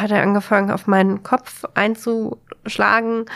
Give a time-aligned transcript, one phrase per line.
[0.00, 3.26] hat er angefangen, auf meinen Kopf einzuschlagen.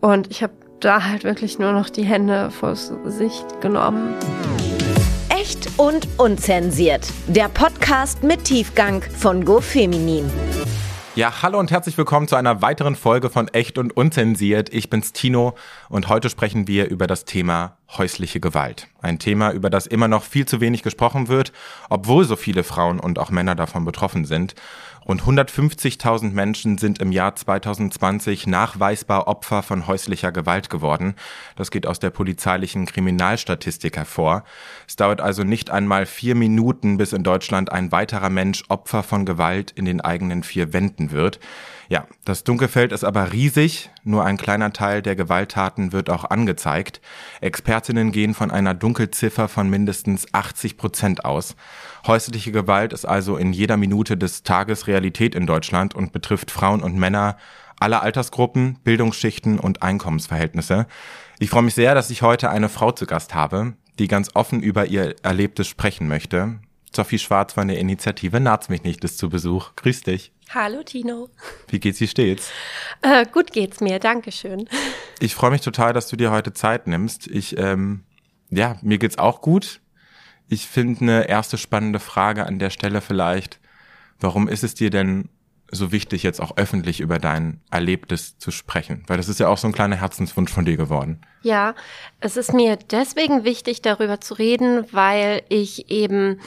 [0.00, 4.14] Und ich habe da halt wirklich nur noch die Hände vors Gesicht genommen.
[5.28, 7.12] Echt und unzensiert.
[7.28, 10.30] Der Podcast mit Tiefgang von GoFeminin.
[11.14, 14.72] Ja, hallo und herzlich willkommen zu einer weiteren Folge von Echt und Unzensiert.
[14.72, 15.54] Ich bin's Tino
[15.90, 18.88] und heute sprechen wir über das Thema häusliche Gewalt.
[19.02, 21.52] Ein Thema, über das immer noch viel zu wenig gesprochen wird,
[21.90, 24.54] obwohl so viele Frauen und auch Männer davon betroffen sind.
[25.06, 31.14] Rund 150.000 Menschen sind im Jahr 2020 nachweisbar Opfer von häuslicher Gewalt geworden.
[31.56, 34.44] Das geht aus der polizeilichen Kriminalstatistik hervor.
[34.86, 39.26] Es dauert also nicht einmal vier Minuten, bis in Deutschland ein weiterer Mensch Opfer von
[39.26, 41.40] Gewalt in den eigenen vier Wänden wird.
[41.88, 43.90] Ja, das Dunkelfeld ist aber riesig.
[44.02, 47.02] Nur ein kleiner Teil der Gewalttaten wird auch angezeigt.
[47.42, 51.54] Expertinnen gehen von einer Dunkelziffer von mindestens 80 Prozent aus.
[52.06, 56.82] Häusliche Gewalt ist also in jeder Minute des Tages Realität in Deutschland und betrifft Frauen
[56.82, 57.36] und Männer
[57.78, 60.86] aller Altersgruppen, Bildungsschichten und Einkommensverhältnisse.
[61.38, 64.62] Ich freue mich sehr, dass ich heute eine Frau zu Gast habe, die ganz offen
[64.62, 66.58] über ihr Erlebtes sprechen möchte.
[66.94, 69.70] Sophie Schwarz von der Initiative Naht's mich nicht ist zu Besuch.
[69.76, 70.32] Grüß dich.
[70.50, 71.28] Hallo Tino.
[71.68, 72.50] Wie geht's, wie steht's?
[73.00, 74.68] Äh, gut geht's mir, Dankeschön.
[75.20, 77.28] Ich freue mich total, dass du dir heute Zeit nimmst.
[77.28, 78.04] Ich, ähm,
[78.50, 79.80] ja, mir geht's auch gut.
[80.52, 83.58] Ich finde eine erste spannende Frage an der Stelle vielleicht,
[84.20, 85.30] warum ist es dir denn
[85.70, 89.02] so wichtig, jetzt auch öffentlich über dein Erlebtes zu sprechen?
[89.06, 91.22] Weil das ist ja auch so ein kleiner Herzenswunsch von dir geworden.
[91.40, 91.74] Ja,
[92.20, 96.38] es ist mir deswegen wichtig, darüber zu reden, weil ich eben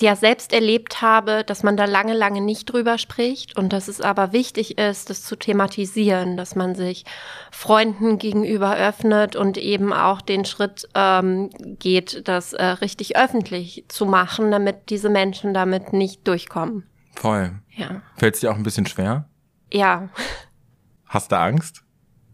[0.00, 4.00] ja selbst erlebt habe, dass man da lange, lange nicht drüber spricht und dass es
[4.00, 7.04] aber wichtig ist, das zu thematisieren, dass man sich
[7.50, 14.06] Freunden gegenüber öffnet und eben auch den Schritt ähm, geht, das äh, richtig öffentlich zu
[14.06, 16.84] machen, damit diese Menschen damit nicht durchkommen.
[17.14, 17.52] Voll.
[17.70, 18.02] Ja.
[18.16, 19.28] Fällt es dir auch ein bisschen schwer?
[19.72, 20.08] Ja.
[21.06, 21.82] Hast du Angst?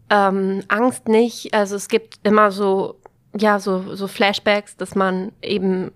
[0.09, 1.53] Ähm, Angst nicht.
[1.53, 2.99] Also es gibt immer so,
[3.37, 5.91] ja, so, so Flashbacks, dass man eben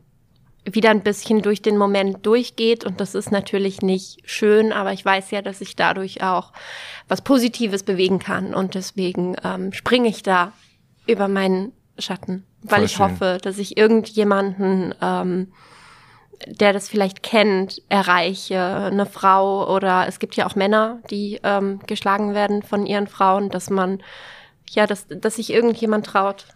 [0.65, 2.83] wieder ein bisschen durch den Moment durchgeht.
[2.85, 6.51] Und das ist natürlich nicht schön, aber ich weiß ja, dass ich dadurch auch
[7.07, 8.53] was Positives bewegen kann.
[8.53, 10.53] Und deswegen ähm, springe ich da
[11.07, 13.05] über meinen Schatten, weil Voll ich schön.
[13.05, 15.53] hoffe, dass ich irgendjemanden, ähm,
[16.47, 21.79] der das vielleicht kennt, erreiche, eine Frau oder es gibt ja auch Männer, die ähm,
[21.87, 24.01] geschlagen werden von ihren Frauen, dass man,
[24.69, 26.47] ja, dass, dass sich irgendjemand traut,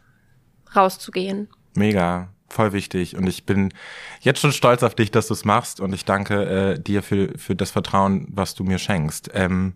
[0.75, 1.47] rauszugehen.
[1.75, 3.15] Mega, voll wichtig.
[3.15, 3.73] Und ich bin
[4.21, 5.79] jetzt schon stolz auf dich, dass du es machst.
[5.79, 9.31] Und ich danke äh, dir für, für das Vertrauen, was du mir schenkst.
[9.33, 9.73] Ähm,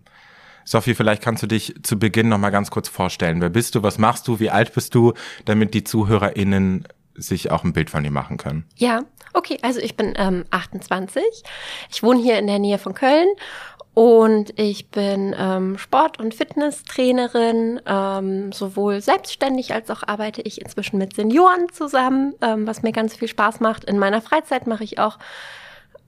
[0.64, 3.40] Sophie, vielleicht kannst du dich zu Beginn noch mal ganz kurz vorstellen.
[3.40, 3.82] Wer bist du?
[3.82, 4.40] Was machst du?
[4.40, 5.12] Wie alt bist du?
[5.44, 8.64] Damit die ZuhörerInnen sich auch ein Bild von dir machen können.
[8.76, 9.02] Ja,
[9.34, 11.22] okay, also ich bin ähm, 28.
[11.90, 13.28] Ich wohne hier in der Nähe von Köln
[13.94, 20.98] und ich bin ähm, Sport- und Fitnesstrainerin, ähm, sowohl selbstständig als auch arbeite ich inzwischen
[20.98, 23.84] mit Senioren zusammen, ähm, was mir ganz viel Spaß macht.
[23.84, 25.18] In meiner Freizeit mache ich auch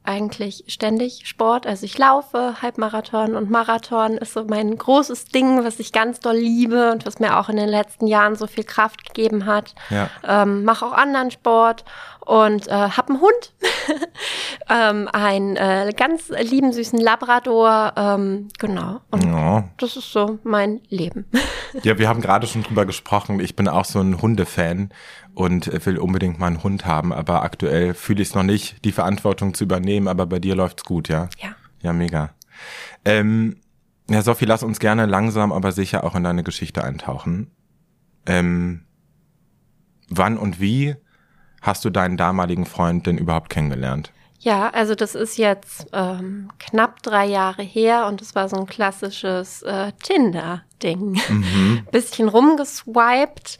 [0.06, 1.66] eigentlich ständig Sport.
[1.66, 6.36] Also ich laufe, Halbmarathon und Marathon ist so mein großes Ding, was ich ganz doll
[6.36, 9.74] liebe und was mir auch in den letzten Jahren so viel Kraft gegeben hat.
[9.90, 10.08] Ja.
[10.24, 11.84] Ähm, mache auch anderen Sport
[12.26, 13.54] und äh, habe einen Hund,
[14.68, 17.92] ähm, einen äh, ganz lieben süßen Labrador.
[17.96, 19.00] Ähm, genau.
[19.10, 19.68] Und Ja.
[19.78, 21.24] das ist so mein Leben.
[21.82, 23.38] Ja, wir haben gerade schon drüber gesprochen.
[23.38, 24.90] Ich bin auch so ein Hundefan
[25.34, 28.92] und will unbedingt mal einen Hund haben, aber aktuell fühle ich es noch nicht, die
[28.92, 31.28] Verantwortung zu übernehmen, aber bei dir läuft's gut, ja?
[31.38, 31.50] ja.
[31.82, 32.30] Ja, mega.
[33.04, 33.56] Ähm,
[34.08, 37.50] ja, Sophie, lass uns gerne langsam, aber sicher auch in deine Geschichte eintauchen.
[38.24, 38.86] Ähm,
[40.08, 40.96] wann und wie
[41.66, 44.12] hast du deinen damaligen Freund denn überhaupt kennengelernt?
[44.38, 48.66] Ja, also das ist jetzt ähm, knapp drei Jahre her und es war so ein
[48.66, 51.20] klassisches äh, Tinder-Ding.
[51.90, 53.58] Bisschen rumgeswiped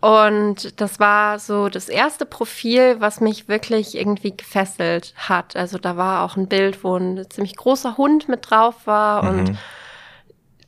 [0.00, 5.56] und das war so das erste Profil, was mich wirklich irgendwie gefesselt hat.
[5.56, 9.56] Also da war auch ein Bild, wo ein ziemlich großer Hund mit drauf war und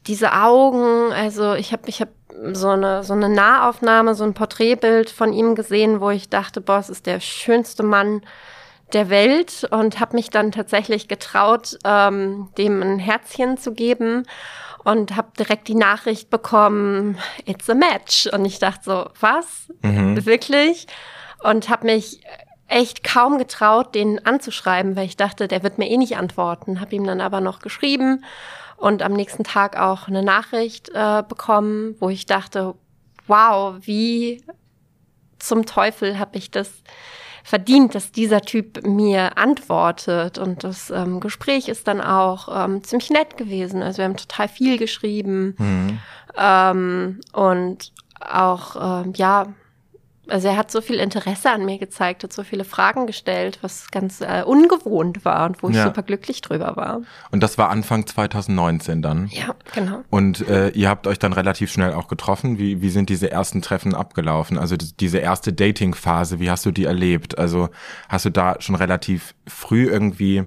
[0.08, 2.08] diese Augen, also ich habe ich hab
[2.52, 6.78] so eine so eine Nahaufnahme, so ein Porträtbild von ihm gesehen, wo ich dachte, boah,
[6.78, 8.22] es ist der schönste Mann
[8.94, 14.24] der Welt und habe mich dann tatsächlich getraut, ähm, dem ein Herzchen zu geben
[14.82, 18.26] und habe direkt die Nachricht bekommen, it's a match.
[18.32, 19.68] Und ich dachte so, was?
[20.24, 20.86] Wirklich?
[21.42, 22.22] Und habe mich
[22.66, 26.80] echt kaum getraut, den anzuschreiben, weil ich dachte, der wird mir eh nicht antworten.
[26.80, 28.24] Habe ihm dann aber noch geschrieben
[28.78, 32.74] und am nächsten Tag auch eine Nachricht äh, bekommen, wo ich dachte,
[33.26, 34.42] wow, wie
[35.38, 36.70] zum Teufel habe ich das
[37.44, 40.38] verdient, dass dieser Typ mir antwortet.
[40.38, 43.82] Und das ähm, Gespräch ist dann auch ähm, ziemlich nett gewesen.
[43.82, 45.56] Also wir haben total viel geschrieben.
[45.58, 45.98] Mhm.
[46.36, 49.46] Ähm, und auch, ähm, ja,
[50.28, 53.90] also er hat so viel Interesse an mir gezeigt, hat so viele Fragen gestellt, was
[53.90, 55.84] ganz äh, ungewohnt war und wo ich ja.
[55.84, 57.02] super glücklich drüber war.
[57.30, 59.28] Und das war Anfang 2019 dann?
[59.28, 60.02] Ja, genau.
[60.10, 62.58] Und äh, ihr habt euch dann relativ schnell auch getroffen.
[62.58, 64.58] Wie, wie sind diese ersten Treffen abgelaufen?
[64.58, 67.38] Also diese erste Dating-Phase, wie hast du die erlebt?
[67.38, 67.70] Also
[68.08, 70.44] hast du da schon relativ früh irgendwie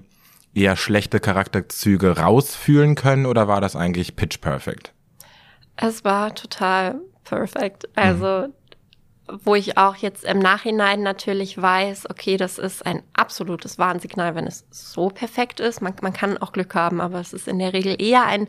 [0.54, 4.92] eher schlechte Charakterzüge rausfühlen können oder war das eigentlich pitch perfect?
[5.76, 7.88] Es war total perfect.
[7.96, 8.52] Also mhm
[9.44, 14.46] wo ich auch jetzt im Nachhinein natürlich weiß, okay, das ist ein absolutes Warnsignal, wenn
[14.46, 15.80] es so perfekt ist.
[15.80, 18.48] Man, man kann auch Glück haben, aber es ist in der Regel eher ein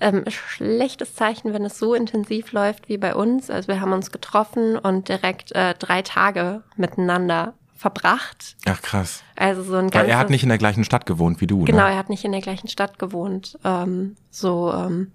[0.00, 3.50] ähm, schlechtes Zeichen, wenn es so intensiv läuft wie bei uns.
[3.50, 8.56] Also wir haben uns getroffen und direkt äh, drei Tage miteinander verbracht.
[8.66, 9.22] Ach krass.
[9.36, 11.64] Also so ein ganzes, Weil er hat nicht in der gleichen Stadt gewohnt wie du,
[11.64, 11.90] Genau, ne?
[11.92, 13.58] er hat nicht in der gleichen Stadt gewohnt.
[13.64, 15.12] Ähm, so, ähm,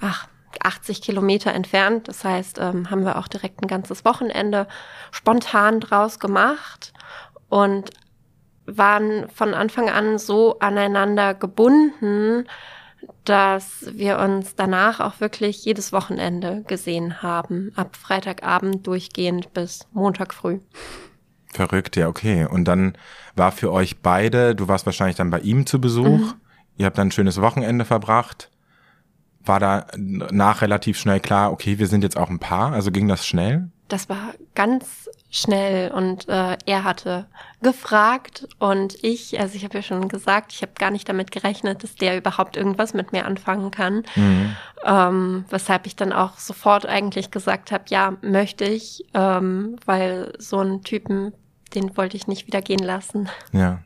[0.00, 0.28] ach,
[0.60, 2.08] 80 Kilometer entfernt.
[2.08, 4.66] Das heißt, ähm, haben wir auch direkt ein ganzes Wochenende
[5.10, 6.92] spontan draus gemacht
[7.48, 7.90] und
[8.66, 12.46] waren von Anfang an so aneinander gebunden,
[13.24, 20.34] dass wir uns danach auch wirklich jedes Wochenende gesehen haben, ab Freitagabend durchgehend bis Montag
[20.34, 20.58] früh.
[21.52, 22.46] Verrückt, ja, okay.
[22.46, 22.96] Und dann
[23.34, 26.34] war für euch beide, du warst wahrscheinlich dann bei ihm zu Besuch, mhm.
[26.76, 28.50] ihr habt dann ein schönes Wochenende verbracht
[29.44, 32.72] war da nach relativ schnell klar, okay, wir sind jetzt auch ein Paar?
[32.72, 33.70] Also ging das schnell?
[33.88, 37.26] Das war ganz schnell und äh, er hatte
[37.62, 41.82] gefragt und ich, also ich habe ja schon gesagt, ich habe gar nicht damit gerechnet,
[41.82, 44.02] dass der überhaupt irgendwas mit mir anfangen kann.
[44.16, 44.56] Mhm.
[44.84, 50.58] Ähm, weshalb ich dann auch sofort eigentlich gesagt habe, ja, möchte ich, ähm, weil so
[50.58, 51.32] einen Typen,
[51.74, 53.28] den wollte ich nicht wieder gehen lassen.
[53.52, 53.80] Ja.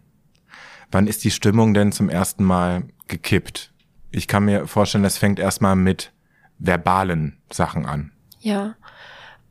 [0.90, 3.73] Wann ist die Stimmung denn zum ersten Mal gekippt?
[4.14, 6.12] Ich kann mir vorstellen, das fängt erstmal mit
[6.58, 8.12] verbalen Sachen an.
[8.40, 8.76] Ja.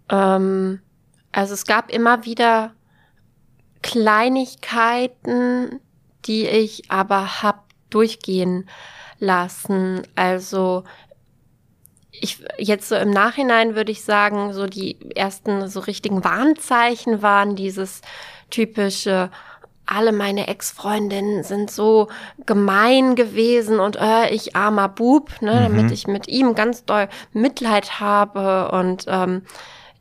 [0.09, 0.79] Ähm,
[1.31, 2.73] also es gab immer wieder
[3.81, 5.79] Kleinigkeiten,
[6.25, 8.69] die ich aber hab durchgehen
[9.19, 10.03] lassen.
[10.15, 10.83] Also
[12.11, 17.55] ich jetzt so im Nachhinein würde ich sagen, so die ersten so richtigen Warnzeichen waren
[17.55, 18.01] dieses
[18.49, 19.29] typische
[19.85, 22.07] alle meine Ex-Freundinnen sind so
[22.45, 25.77] gemein gewesen und äh, ich armer Bub, ne, mhm.
[25.77, 29.43] damit ich mit ihm ganz doll Mitleid habe und ähm,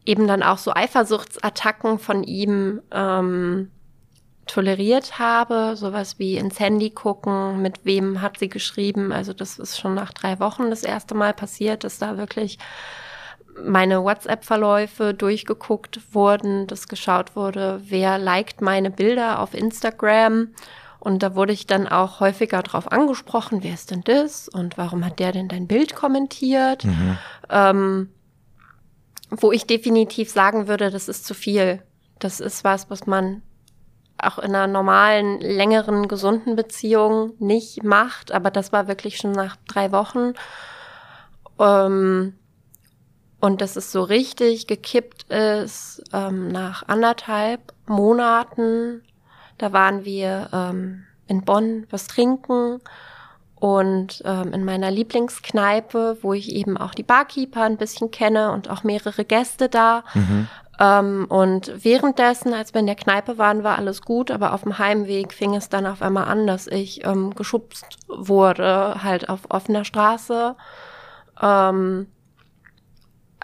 [0.04, 3.70] eben dann auch so Eifersuchtsattacken von ihm ähm,
[4.46, 9.12] toleriert habe, sowas wie ins Handy gucken, mit wem hat sie geschrieben.
[9.12, 12.58] Also das ist schon nach drei Wochen das erste Mal passiert, dass da wirklich
[13.60, 20.48] meine WhatsApp-Verläufe durchgeguckt wurden, dass geschaut wurde, wer liked meine Bilder auf Instagram.
[20.98, 25.04] Und da wurde ich dann auch häufiger drauf angesprochen, wer ist denn das und warum
[25.04, 26.84] hat der denn dein Bild kommentiert?
[26.84, 27.18] Mhm.
[27.50, 28.08] Ähm,
[29.30, 31.82] wo ich definitiv sagen würde, das ist zu viel.
[32.18, 33.42] Das ist was, was man
[34.18, 38.30] auch in einer normalen, längeren, gesunden Beziehung nicht macht.
[38.30, 40.34] Aber das war wirklich schon nach drei Wochen.
[41.58, 42.34] Ähm,
[43.42, 49.02] und dass es so richtig gekippt ist ähm, nach anderthalb Monaten.
[49.58, 52.80] Da waren wir ähm, in Bonn was trinken
[53.56, 58.70] und ähm, in meiner Lieblingskneipe, wo ich eben auch die Barkeeper ein bisschen kenne und
[58.70, 60.04] auch mehrere Gäste da.
[60.14, 60.46] Mhm.
[60.78, 64.78] Ähm, und währenddessen, als wir in der Kneipe waren, war alles gut, aber auf dem
[64.78, 69.84] Heimweg fing es dann auf einmal an, dass ich ähm, geschubst wurde, halt auf offener
[69.84, 70.54] Straße.
[71.42, 72.06] Ähm,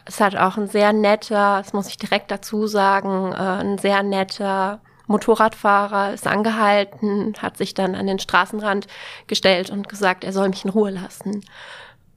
[0.08, 4.02] es hat auch ein sehr netter, das muss ich direkt dazu sagen, äh, ein sehr
[4.02, 8.86] netter Motorradfahrer ist angehalten, hat sich dann an den Straßenrand
[9.26, 11.44] gestellt und gesagt, er soll mich in Ruhe lassen.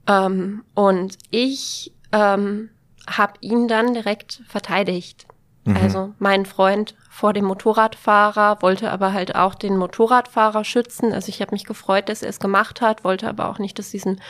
[0.08, 2.70] Ähm, und ich ähm,
[3.06, 5.26] habe ihn dann direkt verteidigt.
[5.64, 5.76] Mhm.
[5.76, 11.12] Also mein Freund vor dem Motorradfahrer wollte aber halt auch den Motorradfahrer schützen.
[11.12, 13.90] Also ich habe mich gefreut, dass er es gemacht hat, wollte aber auch nicht, dass
[13.90, 14.20] diesen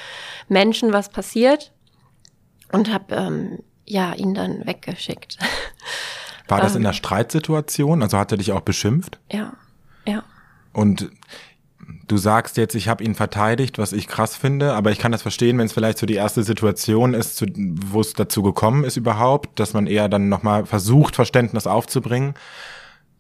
[0.49, 1.73] Menschen was passiert
[2.73, 5.39] und habe ähm, ja ihn dann weggeschickt.
[6.49, 6.85] War das in ähm.
[6.85, 8.03] der Streitsituation?
[8.03, 9.19] Also hat er dich auch beschimpft?
[9.31, 9.53] Ja,
[10.07, 10.25] ja.
[10.73, 11.11] Und
[12.09, 15.23] du sagst jetzt, ich habe ihn verteidigt, was ich krass finde, aber ich kann das
[15.23, 19.59] verstehen, wenn es vielleicht so die erste Situation ist, wo es dazu gekommen ist überhaupt,
[19.61, 22.35] dass man eher dann nochmal versucht, Verständnis aufzubringen.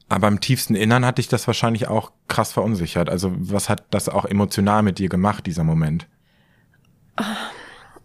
[0.08, 3.08] Aber im tiefsten Innern hat dich das wahrscheinlich auch krass verunsichert.
[3.08, 6.06] Also was hat das auch emotional mit dir gemacht, dieser Moment?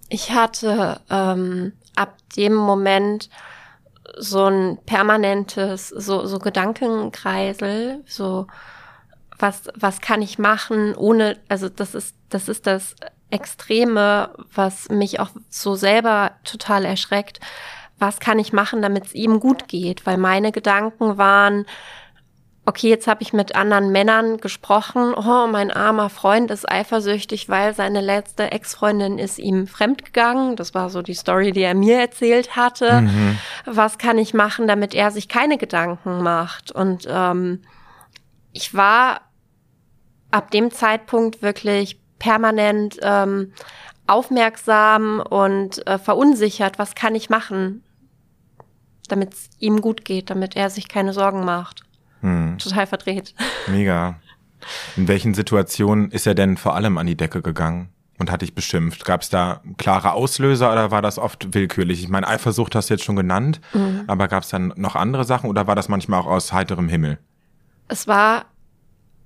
[0.09, 3.29] Ich hatte ähm, ab dem Moment
[4.17, 8.47] so ein permanentes, so, so Gedankenkreisel, so
[9.37, 12.95] was, was kann ich machen, ohne, also das ist, das ist das
[13.29, 17.39] Extreme, was mich auch so selber total erschreckt.
[17.99, 20.05] Was kann ich machen, damit es ihm gut geht?
[20.05, 21.65] Weil meine Gedanken waren,
[22.67, 27.73] okay, jetzt habe ich mit anderen Männern gesprochen, oh, mein armer Freund ist eifersüchtig, weil
[27.73, 30.57] seine letzte Ex-Freundin ist ihm fremdgegangen.
[30.57, 33.03] Das war so die Story, die er mir erzählt hatte.
[33.03, 33.37] Mhm.
[33.65, 36.73] Was kann ich machen, damit er sich keine Gedanken macht?
[36.73, 37.61] Und ähm,
[38.51, 39.21] ich war
[40.31, 43.53] ab dem Zeitpunkt wirklich permanent ähm,
[44.07, 46.79] aufmerksam und äh, verunsichert.
[46.79, 47.81] Was kann ich machen,
[49.07, 51.86] damit es ihm gut geht, damit er sich keine Sorgen macht?
[52.21, 52.57] Hm.
[52.57, 53.33] Total verdreht.
[53.67, 54.19] Mega.
[54.95, 58.55] In welchen Situationen ist er denn vor allem an die Decke gegangen und hat dich
[58.55, 59.05] beschimpft?
[59.05, 62.01] Gab es da klare Auslöser oder war das oft willkürlich?
[62.01, 64.03] Ich meine, Eifersucht hast du jetzt schon genannt, mhm.
[64.07, 67.19] aber gab es dann noch andere Sachen oder war das manchmal auch aus heiterem Himmel?
[67.87, 68.45] Es war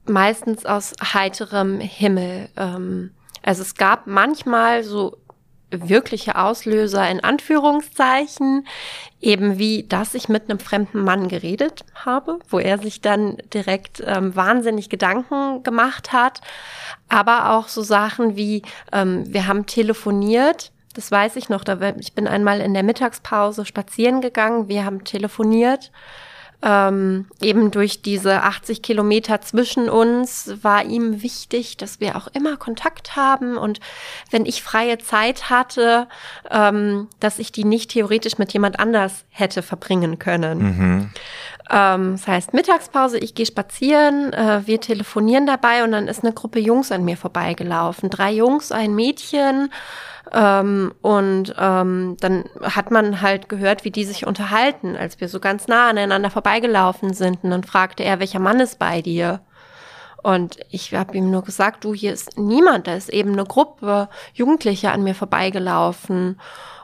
[0.05, 2.49] meistens aus heiterem Himmel.
[2.57, 3.11] Ähm,
[3.43, 5.17] also es gab manchmal so
[5.71, 8.67] wirkliche Auslöser in Anführungszeichen,
[9.19, 14.03] eben wie, dass ich mit einem fremden Mann geredet habe, wo er sich dann direkt
[14.05, 16.41] ähm, wahnsinnig Gedanken gemacht hat,
[17.09, 22.13] aber auch so Sachen wie, ähm, wir haben telefoniert, das weiß ich noch, da, ich
[22.13, 25.91] bin einmal in der Mittagspause spazieren gegangen, wir haben telefoniert
[26.63, 32.57] ähm, eben durch diese 80 Kilometer zwischen uns war ihm wichtig, dass wir auch immer
[32.57, 33.79] Kontakt haben und
[34.29, 36.07] wenn ich freie Zeit hatte,
[36.49, 40.59] ähm, dass ich die nicht theoretisch mit jemand anders hätte verbringen können.
[40.59, 41.09] Mhm.
[41.71, 46.33] Ähm, das heißt Mittagspause, ich gehe spazieren, äh, wir telefonieren dabei und dann ist eine
[46.33, 48.09] Gruppe Jungs an mir vorbeigelaufen.
[48.09, 49.71] Drei Jungs, ein Mädchen
[50.33, 55.39] ähm, und ähm, dann hat man halt gehört, wie die sich unterhalten, als wir so
[55.39, 57.43] ganz nah aneinander vorbeigelaufen sind.
[57.43, 59.39] Und dann fragte er, welcher Mann ist bei dir?
[60.23, 64.07] Und ich habe ihm nur gesagt, du, hier ist niemand, da ist eben eine Gruppe
[64.33, 66.39] Jugendliche an mir vorbeigelaufen.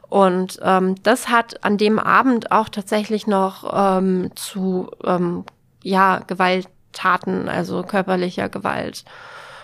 [0.09, 5.43] Und ähm, das hat an dem Abend auch tatsächlich noch ähm, zu ähm,
[5.83, 9.03] ja Gewalttaten, also körperlicher Gewalt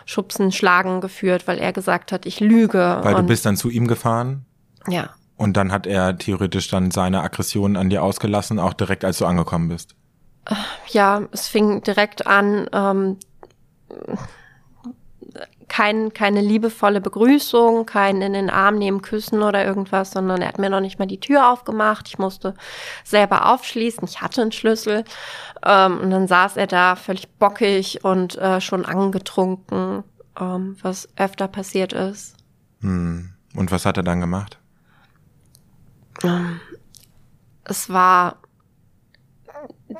[0.06, 3.00] Schubsen, Schlagen geführt, weil er gesagt hat, ich lüge.
[3.04, 4.46] Weil du bist dann zu ihm gefahren?
[4.88, 5.10] Ja.
[5.38, 9.26] Und dann hat er theoretisch dann seine Aggressionen an dir ausgelassen, auch direkt als du
[9.26, 9.96] angekommen bist?
[10.90, 13.18] Ja, es fing direkt an, ähm,
[15.74, 20.60] kein, keine liebevolle Begrüßung, kein in den Arm nehmen, küssen oder irgendwas, sondern er hat
[20.60, 22.08] mir noch nicht mal die Tür aufgemacht.
[22.08, 22.54] Ich musste
[23.04, 24.04] selber aufschließen.
[24.04, 25.04] Ich hatte einen Schlüssel.
[25.66, 30.04] Ähm, und dann saß er da völlig bockig und äh, schon angetrunken,
[30.40, 32.38] ähm, was öfter passiert ist.
[32.82, 33.34] Hm.
[33.56, 34.60] Und was hat er dann gemacht?
[36.24, 36.62] Ähm,
[37.64, 38.36] es war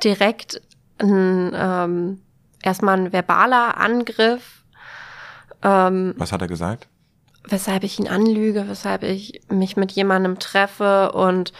[0.04, 0.62] direkt
[0.98, 2.20] ein, ähm,
[2.62, 4.63] erstmal ein verbaler Angriff
[5.64, 6.88] ähm, Was hat er gesagt?
[7.46, 11.52] Weshalb ich ihn anlüge, weshalb ich mich mit jemandem treffe und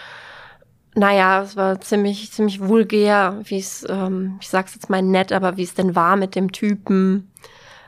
[0.95, 5.57] naja, es war ziemlich, ziemlich vulgär, wie es, ähm, ich sag's jetzt mal nett, aber
[5.57, 7.33] wie es denn war mit dem Typen.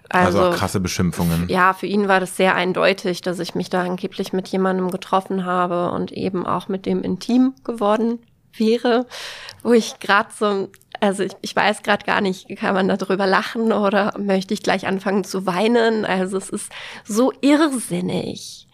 [0.08, 1.48] Also, also krasse Beschimpfungen.
[1.48, 5.44] Ja, für ihn war das sehr eindeutig, dass ich mich da angeblich mit jemandem getroffen
[5.44, 8.18] habe und eben auch mit dem intim geworden
[8.54, 9.06] wäre,
[9.62, 10.68] wo ich gerade so
[11.00, 14.86] also ich, ich weiß gerade gar nicht, kann man darüber lachen oder möchte ich gleich
[14.86, 16.04] anfangen zu weinen?
[16.04, 16.72] Also es ist
[17.04, 18.66] so irrsinnig.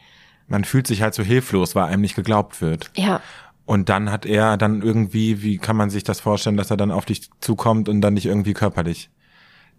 [0.49, 2.91] Man fühlt sich halt so hilflos, weil einem nicht geglaubt wird.
[2.97, 3.21] Ja.
[3.65, 6.91] Und dann hat er dann irgendwie, wie kann man sich das vorstellen, dass er dann
[6.91, 9.09] auf dich zukommt und dann dich irgendwie körperlich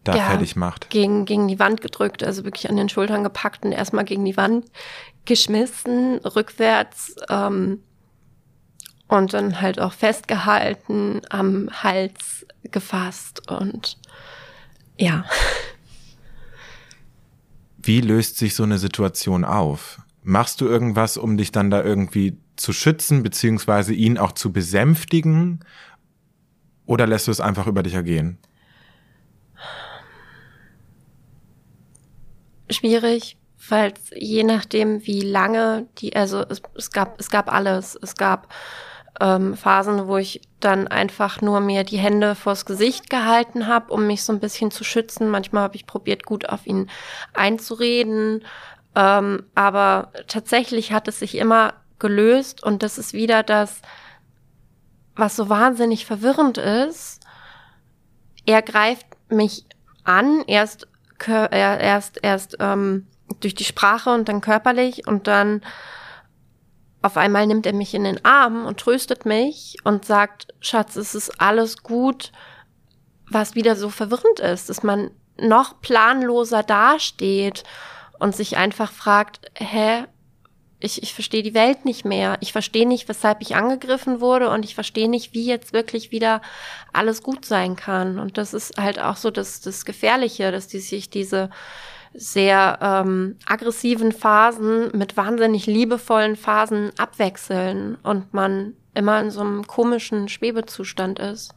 [0.03, 0.89] da ja, fertig macht?
[0.89, 4.37] Gegen, gegen die Wand gedrückt, also wirklich an den Schultern gepackt und erstmal gegen die
[4.37, 4.65] Wand
[5.25, 7.15] geschmissen, rückwärts.
[7.29, 7.79] Ähm,
[9.13, 13.97] und dann halt auch festgehalten, am Hals gefasst und
[14.97, 15.25] ja.
[17.77, 20.01] Wie löst sich so eine Situation auf?
[20.23, 25.59] Machst du irgendwas, um dich dann da irgendwie zu schützen, beziehungsweise ihn auch zu besänftigen?
[26.85, 28.37] Oder lässt du es einfach über dich ergehen?
[32.69, 33.37] Schwierig,
[33.69, 37.97] weil je nachdem, wie lange die, also es, es gab, es gab alles.
[38.01, 38.47] Es gab
[39.19, 44.07] ähm, Phasen, wo ich dann einfach nur mir die Hände vors Gesicht gehalten habe, um
[44.07, 45.29] mich so ein bisschen zu schützen.
[45.29, 46.89] Manchmal habe ich probiert, gut auf ihn
[47.33, 48.43] einzureden.
[48.95, 53.81] Ähm, aber tatsächlich hat es sich immer gelöst und das ist wieder das,
[55.15, 57.21] was so wahnsinnig verwirrend ist.
[58.45, 59.65] Er greift mich
[60.03, 60.87] an, erst,
[61.27, 63.07] erst, erst ähm,
[63.39, 65.61] durch die Sprache und dann körperlich und dann
[67.03, 71.13] auf einmal nimmt er mich in den Arm und tröstet mich und sagt, Schatz, es
[71.13, 72.31] ist alles gut,
[73.29, 77.63] was wieder so verwirrend ist, dass man noch planloser dasteht
[78.19, 80.05] und sich einfach fragt, hä,
[80.79, 82.37] ich, ich verstehe die Welt nicht mehr.
[82.39, 86.41] Ich verstehe nicht, weshalb ich angegriffen wurde und ich verstehe nicht, wie jetzt wirklich wieder
[86.93, 88.19] alles gut sein kann.
[88.19, 91.49] Und das ist halt auch so das, das Gefährliche, dass die sich diese
[92.13, 99.65] sehr ähm, aggressiven Phasen mit wahnsinnig liebevollen Phasen abwechseln und man immer in so einem
[99.65, 101.53] komischen Schwebezustand ist.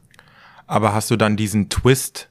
[0.67, 2.29] Aber hast du dann diesen Twist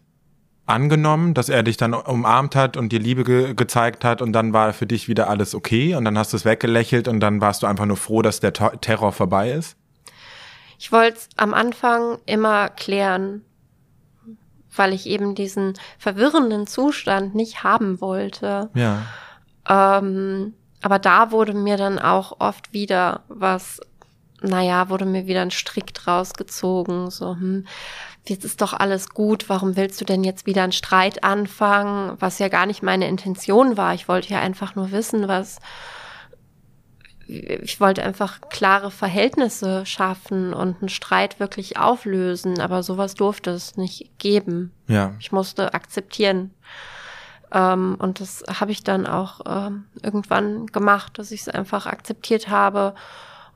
[0.66, 4.52] angenommen, dass er dich dann umarmt hat und dir Liebe ge gezeigt hat und dann
[4.52, 7.64] war für dich wieder alles okay und dann hast du es weggelächelt und dann warst
[7.64, 9.78] du einfach nur froh, dass der Ter Terror vorbei ist?
[10.80, 13.44] Ich wollte es am Anfang immer klären,
[14.78, 18.70] weil ich eben diesen verwirrenden Zustand nicht haben wollte.
[18.74, 19.02] Ja.
[19.68, 23.82] Ähm, aber da wurde mir dann auch oft wieder was,
[24.42, 27.66] naja, wurde mir wieder ein Strick draus gezogen, so, hm,
[28.28, 32.40] jetzt ist doch alles gut, warum willst du denn jetzt wieder einen Streit anfangen, was
[32.40, 33.94] ja gar nicht meine Intention war.
[33.94, 35.60] Ich wollte ja einfach nur wissen, was,
[37.28, 43.78] ich wollte einfach klare Verhältnisse schaffen und einen Streit wirklich auflösen, aber sowas durfte es
[43.78, 44.72] nicht geben.
[44.88, 45.14] Ja.
[45.20, 46.52] Ich musste akzeptieren.
[47.52, 52.50] Ähm, und das habe ich dann auch ähm, irgendwann gemacht, dass ich es einfach akzeptiert
[52.50, 52.94] habe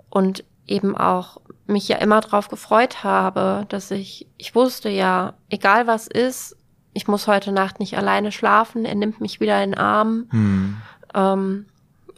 [0.10, 5.88] und eben auch mich ja immer darauf gefreut habe, dass ich, ich wusste ja, egal
[5.88, 6.56] was ist,
[6.94, 10.28] ich muss heute Nacht nicht alleine schlafen, er nimmt mich wieder in den Arm.
[10.32, 10.78] Hm.
[11.14, 11.66] Ähm,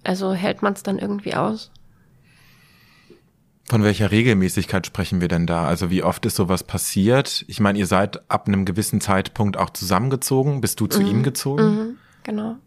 [0.04, 1.72] also hält man es dann irgendwie aus.
[3.70, 5.66] Von welcher Regelmäßigkeit sprechen wir denn da?
[5.66, 7.46] Also wie oft ist sowas passiert?
[7.48, 10.60] Ich meine, ihr seid ab einem gewissen Zeitpunkt auch zusammengezogen.
[10.60, 11.08] Bist du zu mhm.
[11.08, 11.64] ihm gezogen?
[11.64, 12.58] Mhm, genau.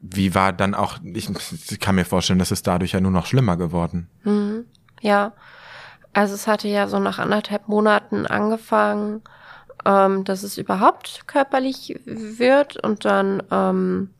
[0.00, 1.28] Wie war dann auch, ich,
[1.70, 4.08] ich kann mir vorstellen, dass es dadurch ja nur noch schlimmer geworden.
[4.24, 4.64] Mhm.
[5.02, 5.34] Ja,
[6.14, 9.20] also es hatte ja so nach anderthalb Monaten angefangen,
[9.84, 14.10] ähm, dass es überhaupt körperlich wird und dann ähm,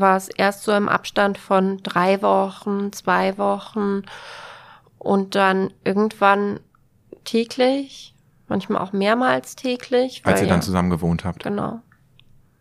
[0.00, 4.02] war es erst so im Abstand von drei Wochen, zwei Wochen
[4.98, 6.60] und dann irgendwann
[7.24, 8.14] täglich,
[8.48, 10.22] manchmal auch mehrmals täglich.
[10.24, 11.44] Als ihr dann ja, zusammen gewohnt habt.
[11.44, 11.80] Genau.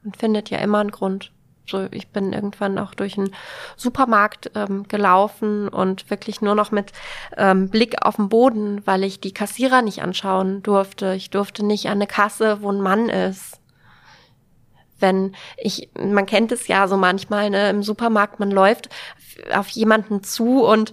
[0.03, 1.31] Man findet ja immer einen Grund.
[1.67, 3.33] So, ich bin irgendwann auch durch einen
[3.75, 6.91] Supermarkt ähm, gelaufen und wirklich nur noch mit
[7.37, 11.15] ähm, Blick auf den Boden, weil ich die Kassierer nicht anschauen durfte.
[11.15, 13.59] Ich durfte nicht an eine Kasse, wo ein Mann ist
[14.99, 18.89] wenn ich, man kennt es ja so manchmal, ne, im Supermarkt, man läuft
[19.53, 20.91] auf jemanden zu und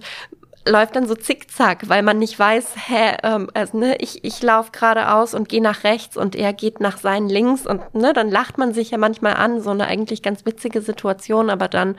[0.67, 4.71] läuft dann so zickzack, weil man nicht weiß, hä, ähm, also, ne, ich, ich laufe
[4.71, 8.57] geradeaus und gehe nach rechts und er geht nach seinen links und ne, dann lacht
[8.57, 11.95] man sich ja manchmal an, so eine eigentlich ganz witzige Situation, aber dann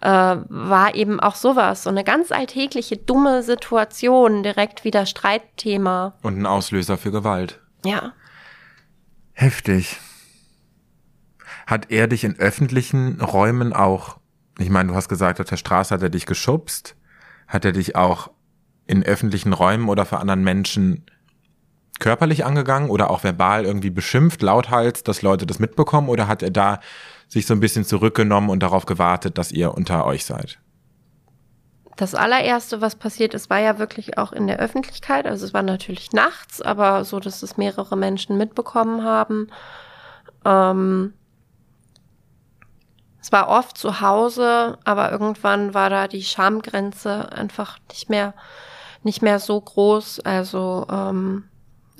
[0.00, 6.14] äh, war eben auch sowas, so eine ganz alltägliche, dumme Situation, direkt wieder Streitthema.
[6.22, 7.60] Und ein Auslöser für Gewalt.
[7.84, 8.12] Ja.
[9.32, 9.98] Heftig.
[11.68, 14.16] Hat er dich in öffentlichen Räumen auch,
[14.58, 16.96] ich meine, du hast gesagt, auf der Straße hat er dich geschubst,
[17.46, 18.30] hat er dich auch
[18.86, 21.04] in öffentlichen Räumen oder für anderen Menschen
[21.98, 26.50] körperlich angegangen oder auch verbal irgendwie beschimpft, lauthals, dass Leute das mitbekommen oder hat er
[26.50, 26.80] da
[27.28, 30.58] sich so ein bisschen zurückgenommen und darauf gewartet, dass ihr unter euch seid?
[31.96, 35.26] Das allererste, was passiert ist, war ja wirklich auch in der Öffentlichkeit.
[35.26, 39.48] Also es war natürlich nachts, aber so, dass es mehrere Menschen mitbekommen haben.
[40.46, 41.12] Ähm,
[43.28, 48.32] es war oft zu Hause, aber irgendwann war da die Schamgrenze einfach nicht mehr,
[49.02, 50.20] nicht mehr so groß.
[50.20, 51.44] Also ähm,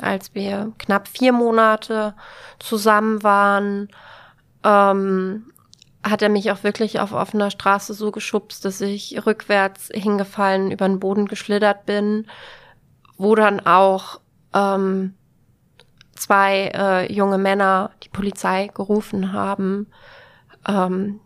[0.01, 2.15] als wir knapp vier Monate
[2.59, 3.91] zusammen waren,
[4.65, 5.53] ähm,
[6.03, 10.89] hat er mich auch wirklich auf offener Straße so geschubst, dass ich rückwärts hingefallen über
[10.89, 12.27] den Boden geschlittert bin,
[13.19, 14.19] wo dann auch
[14.55, 15.13] ähm,
[16.17, 19.89] zwei äh, junge Männer die Polizei gerufen haben
[20.67, 21.21] ähm,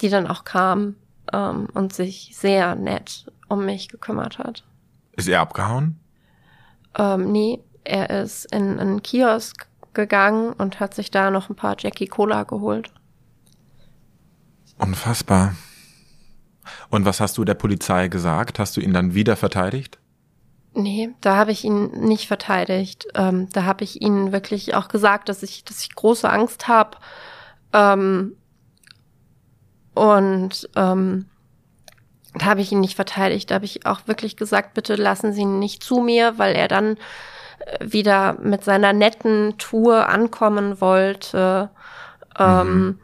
[0.00, 0.96] die dann auch kam
[1.32, 4.64] ähm, und sich sehr nett um mich gekümmert hat.
[5.12, 5.98] Ist er abgehauen?
[6.96, 11.56] Ähm, nee, er ist in, in einen Kiosk gegangen und hat sich da noch ein
[11.56, 12.90] paar Jackie Cola geholt.
[14.78, 15.54] Unfassbar.
[16.88, 18.58] Und was hast du der Polizei gesagt?
[18.58, 19.98] Hast du ihn dann wieder verteidigt?
[20.72, 23.06] Nee, da habe ich ihn nicht verteidigt.
[23.14, 26.96] Ähm, da habe ich ihnen wirklich auch gesagt, dass ich, dass ich große Angst habe,
[27.72, 28.36] ähm,
[29.94, 31.26] und ähm,
[32.34, 33.50] da habe ich ihn nicht verteidigt.
[33.50, 36.68] Da habe ich auch wirklich gesagt, bitte lassen Sie ihn nicht zu mir, weil er
[36.68, 36.96] dann
[37.58, 41.70] äh, wieder mit seiner netten Tour ankommen wollte.
[42.38, 43.00] Ähm, mhm.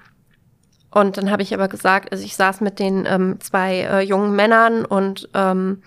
[0.91, 4.35] Und dann habe ich aber gesagt, also ich saß mit den ähm, zwei äh, jungen
[4.35, 5.83] Männern und ähm,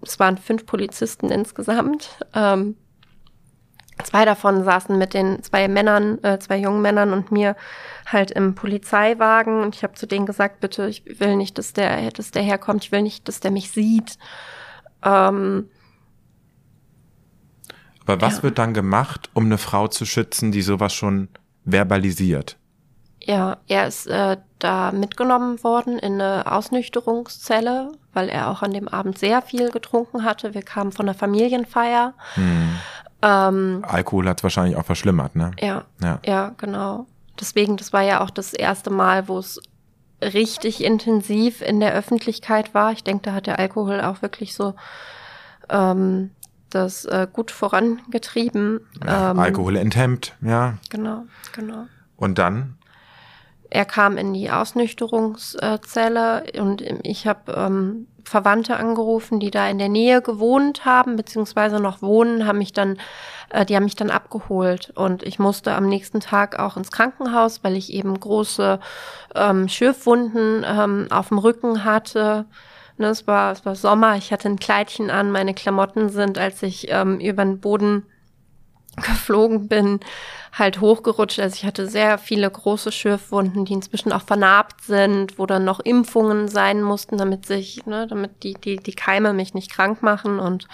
[0.00, 2.10] es waren fünf Polizisten insgesamt.
[2.34, 2.76] Ähm,
[4.04, 7.56] zwei davon saßen mit den zwei Männern, äh, zwei jungen Männern und mir
[8.06, 9.62] halt im Polizeiwagen.
[9.62, 12.84] Und ich habe zu denen gesagt, bitte, ich will nicht, dass der, dass der herkommt,
[12.84, 14.18] ich will nicht, dass der mich sieht.
[15.04, 15.68] Ähm,
[18.06, 18.42] Aber was ja.
[18.44, 21.28] wird dann gemacht, um eine Frau zu schützen, die sowas schon
[21.64, 22.56] verbalisiert?
[23.24, 28.88] Ja, er ist äh, da mitgenommen worden in eine Ausnüchterungszelle, weil er auch an dem
[28.88, 30.54] Abend sehr viel getrunken hatte.
[30.54, 32.14] Wir kamen von der Familienfeier.
[32.34, 32.78] Hm.
[33.22, 35.52] Ähm, Alkohol hat es wahrscheinlich auch verschlimmert, ne?
[35.60, 37.06] Ja, ja, ja, genau.
[37.40, 39.60] Deswegen, das war ja auch das erste Mal, wo es
[40.20, 42.92] richtig intensiv in der Öffentlichkeit war.
[42.92, 44.74] Ich denke, da hat der Alkohol auch wirklich so
[45.68, 46.30] ähm,
[46.70, 48.80] das äh, gut vorangetrieben.
[49.04, 50.78] Ja, ähm, Alkohol enthemmt, ja.
[50.90, 51.86] Genau, genau.
[52.16, 52.76] Und dann?
[53.70, 59.88] Er kam in die Ausnüchterungszelle und ich habe ähm, Verwandte angerufen, die da in der
[59.88, 62.98] Nähe gewohnt haben, beziehungsweise noch wohnen, haben mich dann,
[63.50, 67.64] äh, die haben mich dann abgeholt und ich musste am nächsten Tag auch ins Krankenhaus,
[67.64, 68.80] weil ich eben große
[69.34, 72.46] ähm, Schürfwunden ähm, auf dem Rücken hatte.
[72.98, 76.62] Ne, es, war, es war Sommer, ich hatte ein Kleidchen an, meine Klamotten sind, als
[76.62, 78.06] ich ähm, über den Boden
[78.96, 80.00] geflogen bin,
[80.52, 81.40] halt hochgerutscht.
[81.40, 85.80] Also ich hatte sehr viele große Schürfwunden, die inzwischen auch vernarbt sind, wo dann noch
[85.80, 90.38] Impfungen sein mussten, damit sich, ne, damit die, die, die Keime mich nicht krank machen.
[90.38, 90.68] Und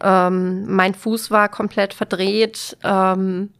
[0.00, 2.78] ähm, mein Fuß war komplett verdreht.
[2.82, 3.50] Ähm,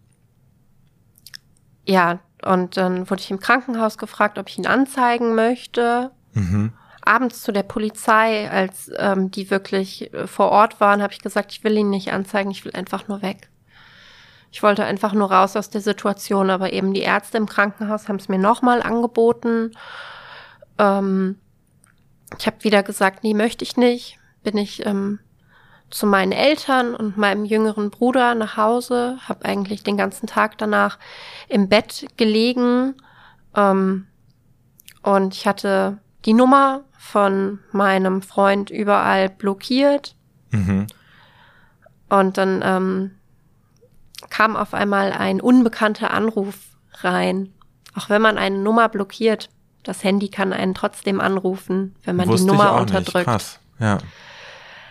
[1.87, 6.11] ja, und dann wurde ich im Krankenhaus gefragt, ob ich ihn anzeigen möchte.
[6.33, 6.73] Mhm.
[7.03, 11.53] Abends zu der Polizei, als ähm, die wirklich äh, vor Ort waren, habe ich gesagt,
[11.53, 13.49] ich will ihn nicht anzeigen, ich will einfach nur weg.
[14.51, 18.17] Ich wollte einfach nur raus aus der Situation, aber eben die Ärzte im Krankenhaus haben
[18.17, 19.73] es mir nochmal angeboten.
[20.79, 21.39] Ähm,
[22.39, 24.19] ich habe wieder gesagt, nee, möchte ich nicht.
[24.43, 25.19] Bin ich ähm,
[25.91, 30.99] zu meinen Eltern und meinem jüngeren Bruder nach Hause, habe eigentlich den ganzen Tag danach
[31.49, 32.95] im Bett gelegen
[33.55, 34.07] ähm,
[35.03, 40.17] und ich hatte die Nummer von meinem Freund überall blockiert.
[40.51, 40.89] Mhm.
[42.09, 43.11] Und dann ähm,
[44.31, 46.57] kam auf einmal ein unbekannter Anruf
[47.01, 47.53] rein.
[47.95, 49.51] Auch wenn man eine Nummer blockiert,
[49.83, 53.27] das Handy kann einen trotzdem anrufen, wenn man Wusste die Nummer unterdrückt.
[53.27, 53.61] Krass.
[53.79, 53.99] Ja.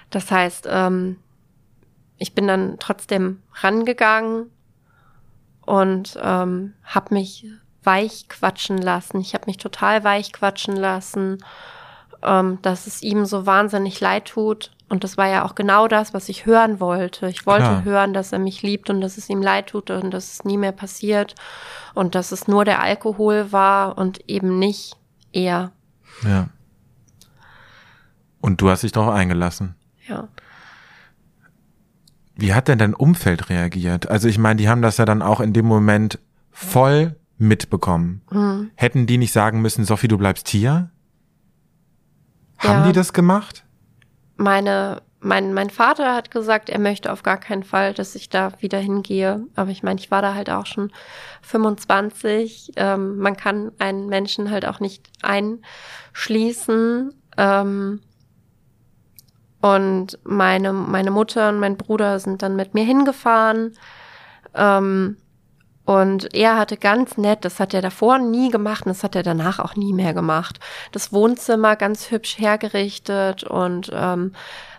[0.09, 1.17] Das heißt, ähm,
[2.17, 4.49] ich bin dann trotzdem rangegangen
[5.65, 7.45] und ähm, habe mich
[7.83, 9.19] weich quatschen lassen.
[9.19, 11.43] Ich habe mich total weich quatschen lassen,
[12.23, 16.13] ähm, dass es ihm so wahnsinnig leid tut und das war ja auch genau das,
[16.13, 17.27] was ich hören wollte.
[17.27, 17.83] Ich wollte Klar.
[17.85, 20.57] hören, dass er mich liebt und dass es ihm leid tut und dass es nie
[20.57, 21.35] mehr passiert
[21.95, 24.95] und dass es nur der Alkohol war und eben nicht
[25.31, 25.71] er.
[26.23, 26.49] Ja.
[28.41, 29.75] Und du hast dich darauf eingelassen.
[30.07, 30.27] Ja.
[32.35, 34.09] Wie hat denn dein Umfeld reagiert?
[34.09, 36.19] Also ich meine, die haben das ja dann auch in dem Moment
[36.51, 38.21] voll mitbekommen.
[38.29, 38.71] Mhm.
[38.75, 40.91] Hätten die nicht sagen müssen, Sophie, du bleibst hier?
[42.59, 42.87] Haben ja.
[42.87, 43.64] die das gemacht?
[44.35, 48.51] Meine, mein, mein Vater hat gesagt, er möchte auf gar keinen Fall, dass ich da
[48.59, 49.45] wieder hingehe.
[49.55, 50.91] Aber ich meine, ich war da halt auch schon
[51.41, 52.73] 25.
[52.75, 57.13] Ähm, man kann einen Menschen halt auch nicht einschließen.
[57.37, 58.01] Ähm,
[59.61, 63.75] und meine, meine Mutter und mein Bruder sind dann mit mir hingefahren.
[64.53, 65.17] Ähm,
[65.85, 69.23] und er hatte ganz nett, das hat er davor nie gemacht und das hat er
[69.23, 70.59] danach auch nie mehr gemacht.
[70.91, 74.33] Das Wohnzimmer ganz hübsch hergerichtet und ähm,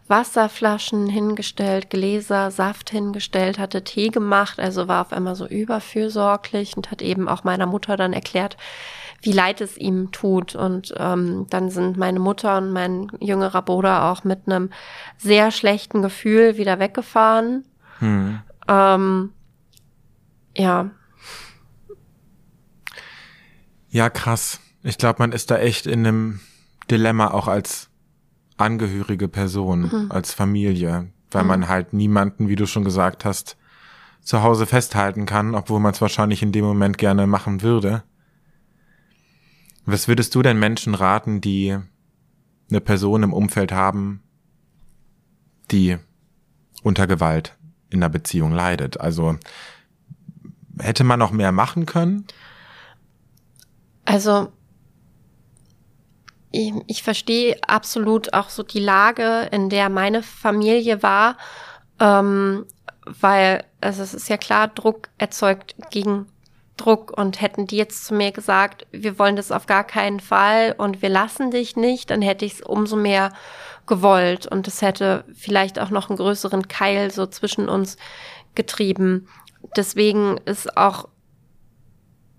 [0.08, 6.90] Wasserflaschen hingestellt, Gläser, Saft hingestellt, hatte Tee gemacht, also war auf einmal so überfürsorglich und
[6.90, 8.56] hat eben auch meiner Mutter dann erklärt,
[9.22, 10.54] wie leid es ihm tut.
[10.54, 14.70] Und ähm, dann sind meine Mutter und mein jüngerer Bruder auch mit einem
[15.18, 17.64] sehr schlechten Gefühl wieder weggefahren.
[17.98, 18.40] Hm.
[18.68, 19.32] Ähm,
[20.56, 20.90] ja.
[23.88, 24.60] Ja, krass.
[24.82, 26.40] Ich glaube, man ist da echt in einem
[26.90, 27.88] Dilemma auch als
[28.56, 30.06] angehörige Person, mhm.
[30.10, 31.48] als Familie, weil mhm.
[31.48, 33.56] man halt niemanden, wie du schon gesagt hast,
[34.22, 38.02] zu Hause festhalten kann, obwohl man es wahrscheinlich in dem Moment gerne machen würde.
[39.84, 41.78] Was würdest du denn Menschen raten, die
[42.68, 44.22] eine Person im Umfeld haben,
[45.70, 45.96] die
[46.82, 47.56] unter Gewalt
[47.88, 49.00] in einer Beziehung leidet?
[49.00, 49.38] Also
[50.80, 52.26] hätte man noch mehr machen können?
[54.04, 54.52] Also
[56.50, 61.36] ich, ich verstehe absolut auch so die Lage, in der meine Familie war,
[62.00, 62.66] ähm,
[63.04, 66.26] weil also es ist ja klar, Druck erzeugt gegen
[66.76, 70.74] Druck und hätten die jetzt zu mir gesagt, wir wollen das auf gar keinen Fall
[70.76, 73.32] und wir lassen dich nicht, dann hätte ich es umso mehr
[73.86, 77.96] gewollt und es hätte vielleicht auch noch einen größeren Keil so zwischen uns
[78.54, 79.28] getrieben.
[79.76, 81.08] Deswegen ist auch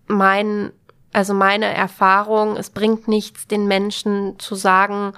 [0.08, 0.71] mein,
[1.13, 5.13] also meine Erfahrung, es bringt nichts, den Menschen zu sagen,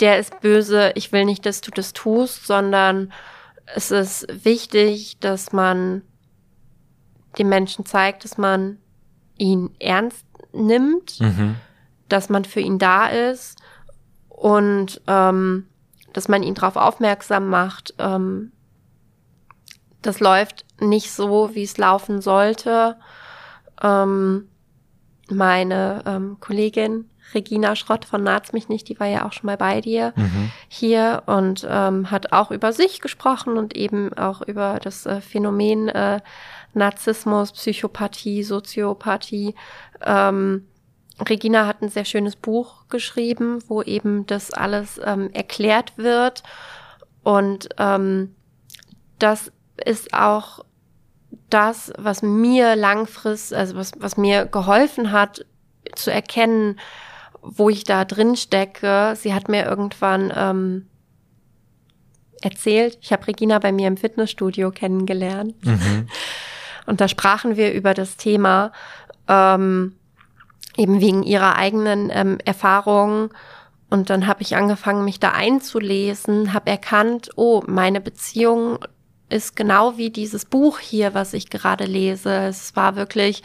[0.00, 3.12] der ist böse, ich will nicht, dass du das tust, sondern
[3.74, 6.02] es ist wichtig, dass man
[7.38, 8.78] dem Menschen zeigt, dass man
[9.38, 11.56] ihn ernst nimmt, mhm.
[12.08, 13.58] dass man für ihn da ist
[14.28, 15.66] und ähm,
[16.12, 17.94] dass man ihn darauf aufmerksam macht.
[17.98, 18.52] Ähm,
[20.02, 22.96] das läuft nicht so, wie es laufen sollte.
[23.82, 24.48] Ähm,
[25.28, 29.56] meine ähm, Kollegin Regina Schrott von Naz mich nicht, die war ja auch schon mal
[29.56, 30.52] bei dir mhm.
[30.68, 35.88] hier und ähm, hat auch über sich gesprochen und eben auch über das äh, Phänomen
[35.88, 36.20] äh,
[36.74, 39.54] Narzissmus, Psychopathie, Soziopathie.
[40.02, 40.66] Ähm,
[41.28, 46.42] Regina hat ein sehr schönes Buch geschrieben, wo eben das alles ähm, erklärt wird.
[47.22, 48.34] Und ähm,
[49.18, 50.64] das ist auch
[51.50, 55.44] das, was mir langfristig, also was, was mir geholfen hat,
[55.94, 56.78] zu erkennen,
[57.42, 59.14] wo ich da drin stecke.
[59.16, 60.86] Sie hat mir irgendwann ähm,
[62.40, 65.54] erzählt, ich habe Regina bei mir im Fitnessstudio kennengelernt.
[65.64, 66.08] Mhm.
[66.86, 68.72] Und da sprachen wir über das Thema,
[69.28, 69.94] ähm,
[70.76, 73.30] eben wegen ihrer eigenen ähm, Erfahrungen.
[73.88, 78.78] Und dann habe ich angefangen, mich da einzulesen, habe erkannt, oh, meine Beziehung
[79.32, 82.30] ist genau wie dieses Buch hier, was ich gerade lese.
[82.30, 83.42] Es war wirklich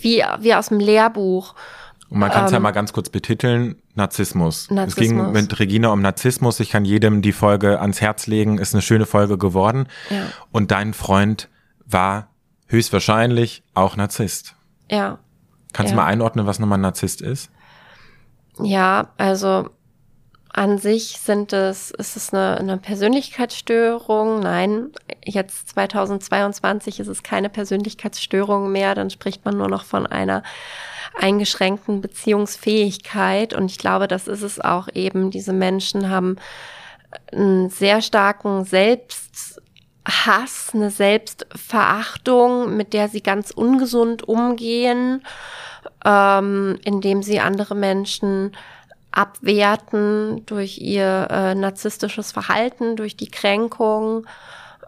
[0.00, 1.54] wie, wie aus dem Lehrbuch.
[2.10, 4.70] Und man kann es ähm, ja mal ganz kurz betiteln, Narzissmus.
[4.70, 4.88] Narzissmus.
[4.88, 6.60] Es ging mit Regina um Narzissmus.
[6.60, 8.58] Ich kann jedem die Folge ans Herz legen.
[8.58, 9.88] Ist eine schöne Folge geworden.
[10.10, 10.26] Ja.
[10.52, 11.48] Und dein Freund
[11.86, 12.28] war
[12.66, 14.54] höchstwahrscheinlich auch Narzisst.
[14.90, 15.18] Ja.
[15.72, 15.96] Kannst ja.
[15.96, 17.50] du mal einordnen, was nochmal ein Narzisst ist?
[18.60, 19.70] Ja, also
[20.56, 24.38] an sich sind es, ist es eine, eine Persönlichkeitsstörung.
[24.38, 24.92] Nein,
[25.24, 28.94] jetzt 2022 ist es keine Persönlichkeitsstörung mehr.
[28.94, 30.44] Dann spricht man nur noch von einer
[31.20, 33.52] eingeschränkten Beziehungsfähigkeit.
[33.52, 35.32] Und ich glaube, das ist es auch eben.
[35.32, 36.36] Diese Menschen haben
[37.32, 39.60] einen sehr starken Selbst,
[40.06, 45.24] Hass, eine Selbstverachtung, mit der sie ganz ungesund umgehen,
[46.04, 48.52] ähm, indem sie andere Menschen
[49.14, 54.26] abwerten durch ihr äh, narzisstisches Verhalten, durch die Kränkung.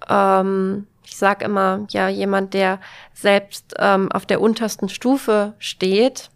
[0.08, 2.80] Ähm, ich sage immer, ja, jemand, der
[3.14, 6.30] selbst ähm, auf der untersten Stufe steht,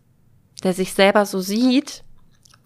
[0.62, 2.05] der sich selber so sieht,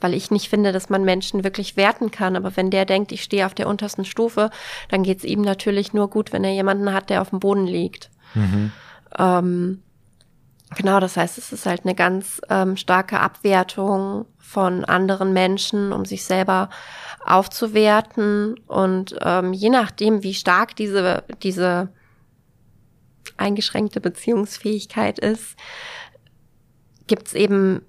[0.01, 2.37] weil ich nicht finde, dass man Menschen wirklich werten kann.
[2.37, 4.51] Aber wenn der denkt, ich stehe auf der untersten Stufe,
[4.91, 7.67] dann geht es ihm natürlich nur gut, wenn er jemanden hat, der auf dem Boden
[7.67, 8.11] liegt.
[8.35, 8.73] Mhm.
[9.19, 9.83] Ähm,
[10.75, 16.05] genau, das heißt, es ist halt eine ganz ähm, starke Abwertung von anderen Menschen, um
[16.05, 16.71] sich selber
[17.25, 18.55] aufzuwerten.
[18.67, 21.89] Und ähm, je nachdem, wie stark diese, diese
[23.37, 25.57] eingeschränkte Beziehungsfähigkeit ist,
[27.07, 27.83] gibt es eben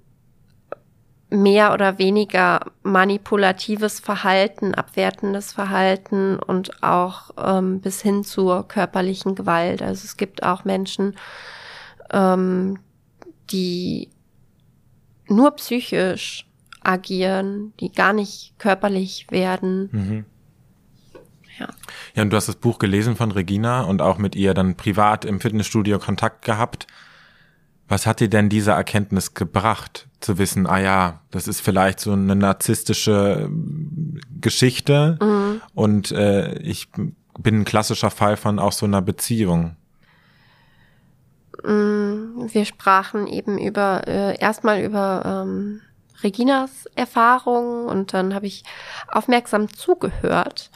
[1.28, 9.82] mehr oder weniger manipulatives Verhalten, abwertendes Verhalten und auch ähm, bis hin zur körperlichen Gewalt.
[9.82, 11.16] Also es gibt auch Menschen,
[12.10, 12.78] ähm,
[13.50, 14.10] die
[15.28, 16.46] nur psychisch
[16.82, 19.88] agieren, die gar nicht körperlich werden.
[19.92, 20.24] Mhm.
[21.58, 21.68] Ja.
[22.14, 25.24] ja, und du hast das Buch gelesen von Regina und auch mit ihr dann privat
[25.24, 26.86] im Fitnessstudio Kontakt gehabt.
[27.88, 32.12] Was hat dir denn diese Erkenntnis gebracht, zu wissen, ah ja, das ist vielleicht so
[32.12, 35.60] eine narzisstische äh, Geschichte mhm.
[35.74, 36.88] und äh, ich
[37.38, 39.76] bin ein klassischer Fall von auch so einer Beziehung?
[41.64, 45.82] Mm, wir sprachen eben über äh, erstmal über ähm,
[46.22, 48.64] Reginas Erfahrungen und dann habe ich
[49.08, 50.70] aufmerksam zugehört.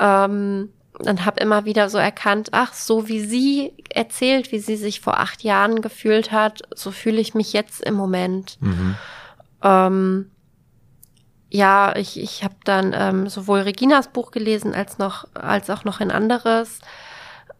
[0.00, 5.00] Ähm, und habe immer wieder so erkannt, ach, so wie sie erzählt, wie sie sich
[5.00, 8.58] vor acht Jahren gefühlt hat, so fühle ich mich jetzt im Moment.
[8.60, 8.94] Mhm.
[9.62, 10.30] Ähm,
[11.50, 16.00] ja, ich, ich habe dann ähm, sowohl Reginas Buch gelesen als noch als auch noch
[16.00, 16.80] ein anderes.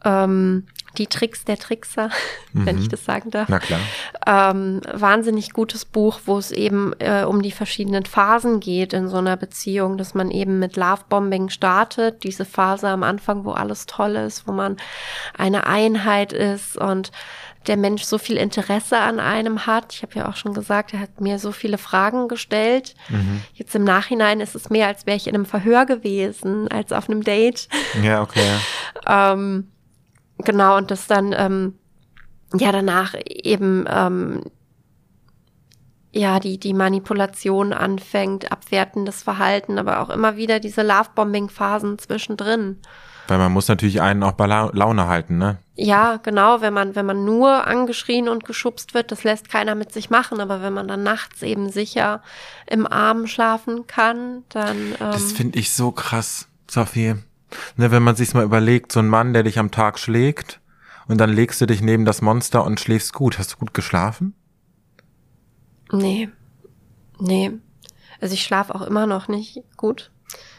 [0.05, 0.67] Ähm,
[0.99, 2.11] die Tricks der Trickser,
[2.53, 2.67] mhm.
[2.67, 2.91] wenn ich mhm.
[2.91, 3.49] das sagen darf.
[3.49, 3.81] Na klar.
[4.27, 9.17] Ähm, wahnsinnig gutes Buch, wo es eben äh, um die verschiedenen Phasen geht in so
[9.17, 14.17] einer Beziehung, dass man eben mit Lovebombing startet, diese Phase am Anfang, wo alles toll
[14.17, 14.77] ist, wo man
[15.37, 17.11] eine Einheit ist und
[17.67, 19.95] der Mensch so viel Interesse an einem hat.
[19.95, 22.95] Ich habe ja auch schon gesagt, er hat mir so viele Fragen gestellt.
[23.09, 23.43] Mhm.
[23.55, 27.09] Jetzt im Nachhinein ist es mehr, als wäre ich in einem Verhör gewesen, als auf
[27.09, 27.69] einem Date.
[28.03, 28.47] Ja, okay.
[29.07, 29.69] ähm,
[30.39, 31.75] Genau, und das dann ähm,
[32.55, 34.43] ja danach eben ähm,
[36.13, 42.81] ja die die Manipulation anfängt, abwertendes Verhalten, aber auch immer wieder diese Lovebombing-Phasen zwischendrin.
[43.29, 45.59] Weil man muss natürlich einen auch bei Laune halten, ne?
[45.77, 49.93] Ja, genau, wenn man, wenn man nur angeschrien und geschubst wird, das lässt keiner mit
[49.93, 52.23] sich machen, aber wenn man dann nachts eben sicher
[52.67, 54.77] im Arm schlafen kann, dann.
[54.77, 57.15] Ähm das finde ich so krass, Sophie.
[57.77, 60.61] Ne, wenn man sich's mal überlegt, so ein Mann, der dich am Tag schlägt
[61.07, 63.39] und dann legst du dich neben das Monster und schläfst gut.
[63.39, 64.35] Hast du gut geschlafen?
[65.93, 66.29] Nee.
[67.19, 67.53] Nee.
[68.21, 70.11] Also ich schlafe auch immer noch nicht gut.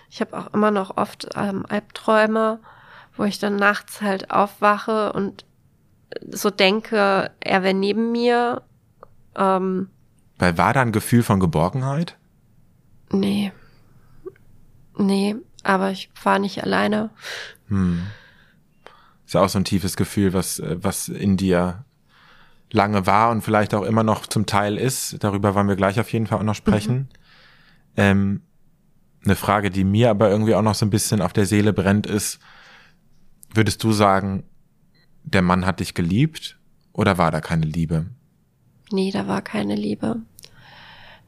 [0.10, 2.60] Ich habe auch immer noch oft ähm, Albträume,
[3.18, 5.46] wo ich dann nachts halt aufwache und
[6.30, 8.62] so denke, er wäre neben mir.
[9.36, 9.90] Ähm,
[10.38, 12.18] Weil war da ein Gefühl von Geborgenheit?
[13.12, 13.52] Nee.
[14.98, 17.10] Nee, aber ich war nicht alleine.
[17.67, 18.04] Hm.
[19.25, 21.84] Ist ja auch so ein tiefes Gefühl, was, äh, was in dir
[22.71, 25.23] lange war und vielleicht auch immer noch zum Teil ist.
[25.23, 26.95] Darüber wollen wir gleich auf jeden Fall auch noch sprechen.
[26.95, 27.08] Mhm.
[27.97, 28.41] Ähm,
[29.23, 32.06] eine Frage, die mir aber irgendwie auch noch so ein bisschen auf der Seele brennt,
[32.06, 32.39] ist,
[33.54, 34.43] würdest du sagen,
[35.23, 36.60] der Mann hat dich geliebt
[36.93, 38.06] oder war da keine Liebe?
[38.91, 40.21] Nee, da war keine Liebe.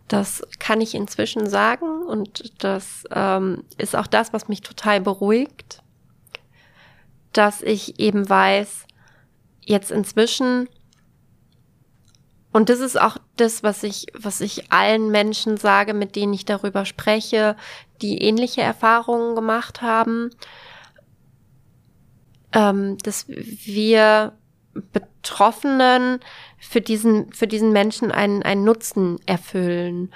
[0.07, 5.83] Das kann ich inzwischen sagen und das ähm, ist auch das, was mich total beruhigt,
[7.33, 8.85] dass ich eben weiß,
[9.61, 10.69] jetzt inzwischen,
[12.53, 16.45] und das ist auch das, was ich, was ich allen Menschen sage, mit denen ich
[16.45, 17.57] darüber spreche,
[18.01, 20.29] die ähnliche Erfahrungen gemacht haben,
[22.53, 24.33] ähm, dass wir
[24.73, 26.19] Betroffenen
[26.57, 30.11] für diesen, für diesen Menschen einen, einen Nutzen erfüllen.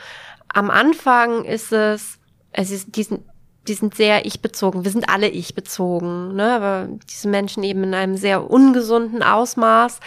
[0.48, 2.20] Am Anfang ist es,
[2.52, 3.24] es ist diesen,
[3.68, 4.84] die sind sehr ich-bezogen.
[4.84, 6.52] Wir sind alle ich-bezogen, ne?
[6.54, 10.00] aber diese Menschen eben in einem sehr ungesunden Ausmaß.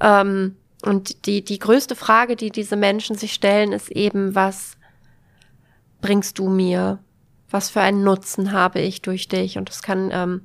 [0.00, 4.76] Ähm, und die, die größte Frage, die diese Menschen sich stellen, ist eben, was
[6.00, 6.98] bringst du mir?
[7.50, 9.58] Was für einen Nutzen habe ich durch dich?
[9.58, 10.42] Und es kann ähm,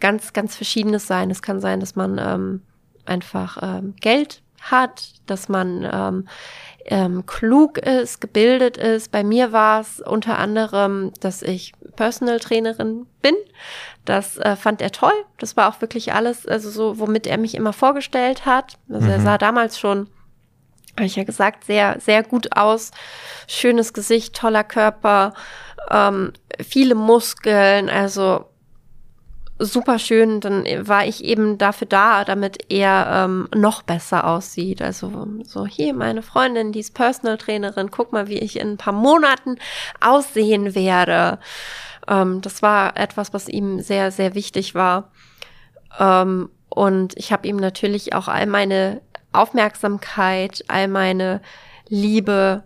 [0.00, 1.30] ganz, ganz verschiedenes sein.
[1.30, 2.62] Es kann sein, dass man ähm,
[3.04, 6.28] einfach ähm, Geld hat, dass man ähm,
[6.86, 9.10] ähm, klug ist, gebildet ist.
[9.10, 13.34] Bei mir war es unter anderem, dass ich Personal Trainerin bin.
[14.04, 15.14] Das äh, fand er toll.
[15.38, 18.78] Das war auch wirklich alles, also so, womit er mich immer vorgestellt hat.
[18.88, 19.12] Also mhm.
[19.12, 20.08] er sah damals schon,
[20.96, 22.90] habe ich ja gesagt, sehr, sehr gut aus.
[23.48, 25.32] Schönes Gesicht, toller Körper,
[25.90, 28.46] ähm, viele Muskeln, also
[29.58, 30.40] super schön.
[30.40, 34.82] Dann war ich eben dafür da, damit er ähm, noch besser aussieht.
[34.82, 37.90] Also so hier meine Freundin, die ist Personal Trainerin.
[37.90, 39.56] Guck mal, wie ich in ein paar Monaten
[40.00, 41.38] aussehen werde.
[42.08, 45.10] Ähm, das war etwas, was ihm sehr sehr wichtig war.
[45.98, 49.00] Ähm, und ich habe ihm natürlich auch all meine
[49.32, 51.40] Aufmerksamkeit, all meine
[51.88, 52.64] Liebe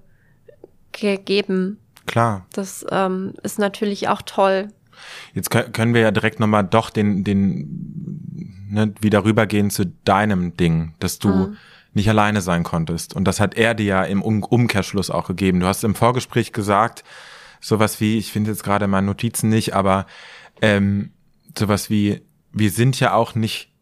[0.92, 1.78] gegeben.
[2.06, 2.46] Klar.
[2.52, 4.68] Das ähm, ist natürlich auch toll.
[5.34, 10.94] Jetzt können wir ja direkt nochmal doch den, den, ne, wieder rübergehen zu deinem Ding,
[10.98, 11.56] dass du mhm.
[11.94, 13.14] nicht alleine sein konntest.
[13.14, 15.60] Und das hat er dir ja im um Umkehrschluss auch gegeben.
[15.60, 17.04] Du hast im Vorgespräch gesagt,
[17.60, 20.06] sowas wie, ich finde jetzt gerade meine Notizen nicht, aber
[20.62, 21.10] ähm,
[21.56, 23.72] sowas wie, wir sind ja auch nicht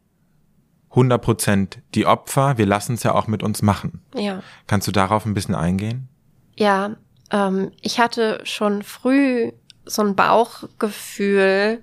[0.90, 4.00] 100 Prozent die Opfer, wir lassen es ja auch mit uns machen.
[4.14, 4.42] Ja.
[4.66, 6.09] Kannst du darauf ein bisschen eingehen?
[6.55, 6.96] Ja,
[7.31, 9.52] ähm, ich hatte schon früh
[9.87, 11.83] so ein Bauchgefühl,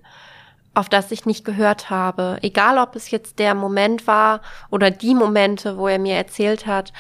[0.74, 2.38] auf das ich nicht gehört habe.
[2.42, 6.94] Egal, ob es jetzt der Moment war oder die Momente, wo er mir erzählt hat,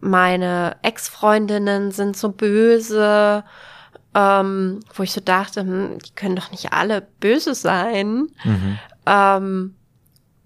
[0.00, 3.44] meine Ex-Freundinnen sind so böse,
[4.14, 8.28] ähm, wo ich so dachte, hm, die können doch nicht alle böse sein.
[8.44, 8.78] Mhm.
[9.06, 9.74] Ähm,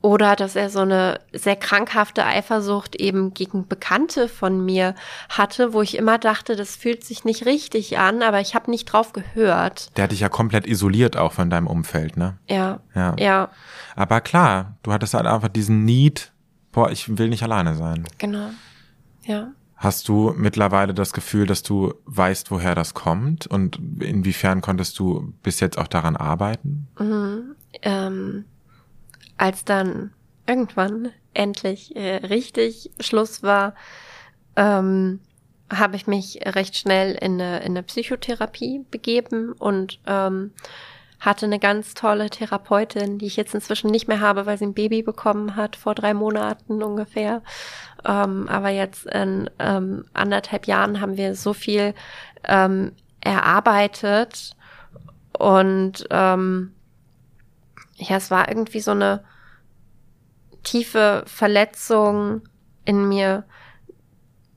[0.03, 4.95] oder dass er so eine sehr krankhafte Eifersucht eben gegen Bekannte von mir
[5.29, 8.87] hatte, wo ich immer dachte, das fühlt sich nicht richtig an, aber ich habe nicht
[8.87, 9.97] drauf gehört.
[9.97, 12.37] Der hat dich ja komplett isoliert auch von deinem Umfeld, ne?
[12.49, 12.81] Ja.
[12.95, 13.15] Ja.
[13.19, 13.49] ja.
[13.95, 16.33] Aber klar, du hattest halt einfach diesen Need,
[16.73, 18.05] boah, ich will nicht alleine sein.
[18.19, 18.51] Genau.
[19.25, 19.53] Ja.
[19.77, 23.47] Hast du mittlerweile das Gefühl, dass du weißt, woher das kommt?
[23.47, 26.89] Und inwiefern konntest du bis jetzt auch daran arbeiten?
[26.99, 27.55] Mhm.
[27.83, 28.45] Ähm
[29.43, 30.13] als dann
[30.47, 33.75] irgendwann endlich äh, richtig Schluss war,
[34.55, 35.19] ähm,
[35.69, 40.53] habe ich mich recht schnell in eine, in eine Psychotherapie begeben und ähm,
[41.19, 44.75] hatte eine ganz tolle Therapeutin, die ich jetzt inzwischen nicht mehr habe, weil sie ein
[44.75, 47.43] Baby bekommen hat, vor drei Monaten ungefähr.
[48.05, 51.95] Ähm, aber jetzt in ähm, anderthalb Jahren haben wir so viel
[52.45, 54.55] ähm, erarbeitet
[55.37, 56.75] und ähm,
[58.09, 59.25] ja, es war irgendwie so eine
[60.63, 62.43] tiefe Verletzung
[62.85, 63.45] in mir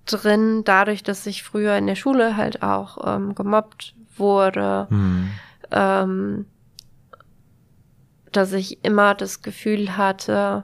[0.05, 5.31] drin, dadurch, dass ich früher in der Schule halt auch ähm, gemobbt wurde, mhm.
[5.71, 6.45] ähm,
[8.31, 10.63] dass ich immer das Gefühl hatte,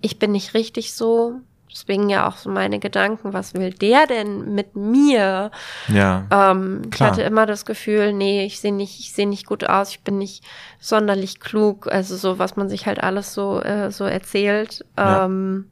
[0.00, 1.40] ich bin nicht richtig so.
[1.74, 5.50] Deswegen ja auch so meine Gedanken, was will der denn mit mir?
[5.88, 6.24] Ja.
[6.30, 9.90] Ähm, ich hatte immer das Gefühl, nee, ich sehe nicht, ich sehe nicht gut aus,
[9.90, 10.44] ich bin nicht
[10.78, 14.84] sonderlich klug, also so, was man sich halt alles so, äh, so erzählt.
[14.96, 15.24] Ja.
[15.24, 15.68] Ähm,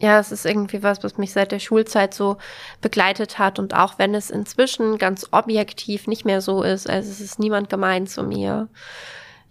[0.00, 2.36] ja, es ist irgendwie was, was mich seit der Schulzeit so
[2.82, 3.58] begleitet hat.
[3.58, 7.68] Und auch wenn es inzwischen ganz objektiv nicht mehr so ist, also es ist niemand
[7.70, 8.68] gemein zu mir.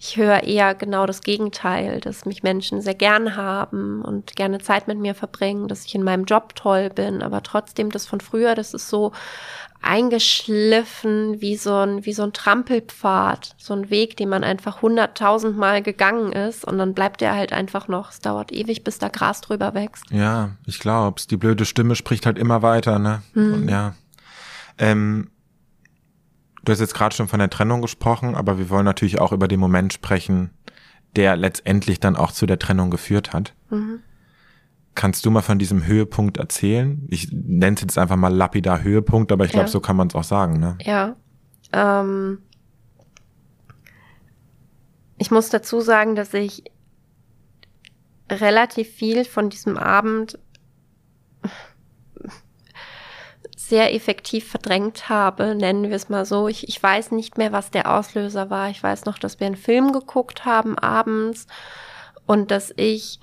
[0.02, 4.88] Ich höre eher genau das Gegenteil, dass mich Menschen sehr gern haben und gerne Zeit
[4.88, 8.56] mit mir verbringen, dass ich in meinem Job toll bin, aber trotzdem das von früher,
[8.56, 9.12] das ist so
[9.82, 15.82] eingeschliffen wie so ein, wie so ein Trampelpfad, so ein Weg, den man einfach hunderttausendmal
[15.82, 18.12] gegangen ist und dann bleibt er halt einfach noch.
[18.12, 20.06] Es dauert ewig, bis da Gras drüber wächst.
[20.12, 21.28] Ja, ich glaub's.
[21.28, 23.22] Die blöde Stimme spricht halt immer weiter, ne?
[23.34, 23.54] Hm.
[23.54, 23.96] Und ja.
[24.78, 25.30] Ähm,
[26.64, 29.48] du hast jetzt gerade schon von der Trennung gesprochen, aber wir wollen natürlich auch über
[29.48, 30.52] den Moment sprechen,
[31.16, 33.54] der letztendlich dann auch zu der Trennung geführt hat.
[33.70, 34.00] Mhm.
[34.96, 37.08] Kannst du mal von diesem Höhepunkt erzählen?
[37.10, 39.72] Ich nenne es jetzt einfach mal lapidar Höhepunkt, aber ich glaube, ja.
[39.72, 40.78] so kann man es auch sagen, ne?
[40.82, 41.16] Ja.
[41.72, 42.40] Ähm,
[45.18, 46.64] ich muss dazu sagen, dass ich
[48.30, 50.38] relativ viel von diesem Abend
[53.70, 56.48] sehr effektiv verdrängt habe, nennen wir es mal so.
[56.48, 58.70] Ich, ich weiß nicht mehr, was der Auslöser war.
[58.70, 61.46] Ich weiß noch, dass wir einen Film geguckt haben abends
[62.26, 63.20] und dass ich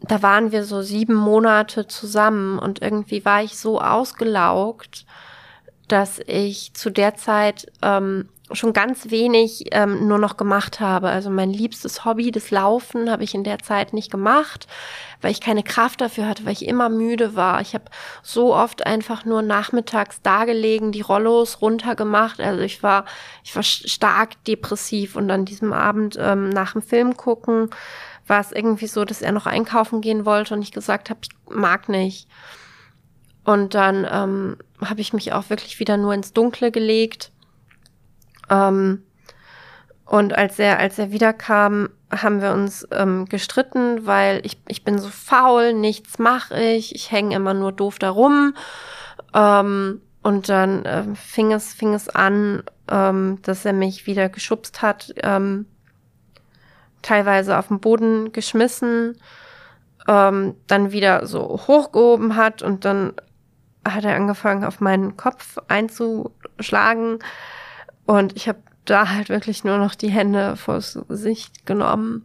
[0.00, 5.06] da waren wir so sieben Monate zusammen und irgendwie war ich so ausgelaugt,
[5.88, 11.08] dass ich zu der Zeit ähm, schon ganz wenig ähm, nur noch gemacht habe.
[11.08, 14.66] Also mein liebstes Hobby, das Laufen, habe ich in der Zeit nicht gemacht,
[15.20, 17.60] weil ich keine Kraft dafür hatte, weil ich immer müde war.
[17.60, 17.84] Ich habe
[18.22, 22.40] so oft einfach nur nachmittags dagelegen, die Rollos runtergemacht.
[22.40, 23.04] Also ich war,
[23.44, 27.70] ich war stark depressiv und an diesem Abend ähm, nach dem Film gucken
[28.28, 31.30] war es irgendwie so, dass er noch einkaufen gehen wollte und ich gesagt habe, ich
[31.54, 32.28] mag nicht.
[33.44, 37.32] Und dann ähm, habe ich mich auch wirklich wieder nur ins Dunkle gelegt.
[38.50, 39.04] Ähm,
[40.04, 44.98] und als er, als er wiederkam, haben wir uns ähm, gestritten, weil ich, ich bin
[44.98, 48.54] so faul, nichts mache ich, ich hänge immer nur doof da rum.
[49.34, 54.82] Ähm, und dann äh, fing es, fing es an, ähm, dass er mich wieder geschubst
[54.82, 55.12] hat.
[55.22, 55.66] Ähm,
[57.02, 59.16] teilweise auf den Boden geschmissen,
[60.06, 63.12] ähm, dann wieder so hochgehoben hat und dann
[63.86, 67.20] hat er angefangen, auf meinen Kopf einzuschlagen.
[68.08, 72.24] Und ich habe da halt wirklich nur noch die Hände vors Gesicht genommen.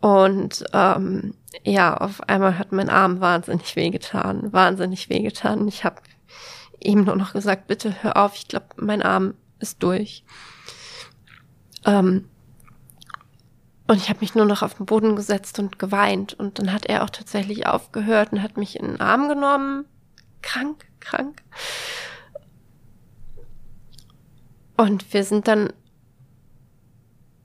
[0.00, 1.34] Und ähm,
[1.64, 5.66] ja, auf einmal hat mein Arm wahnsinnig wehgetan, wahnsinnig wehgetan.
[5.66, 5.96] Ich habe
[6.78, 10.22] ihm nur noch gesagt, bitte hör auf, ich glaube, mein Arm ist durch.
[11.84, 12.28] Ähm,
[13.88, 16.34] und ich habe mich nur noch auf den Boden gesetzt und geweint.
[16.34, 19.86] Und dann hat er auch tatsächlich aufgehört und hat mich in den Arm genommen.
[20.40, 21.42] Krank, krank.
[24.76, 25.72] Und wir sind dann,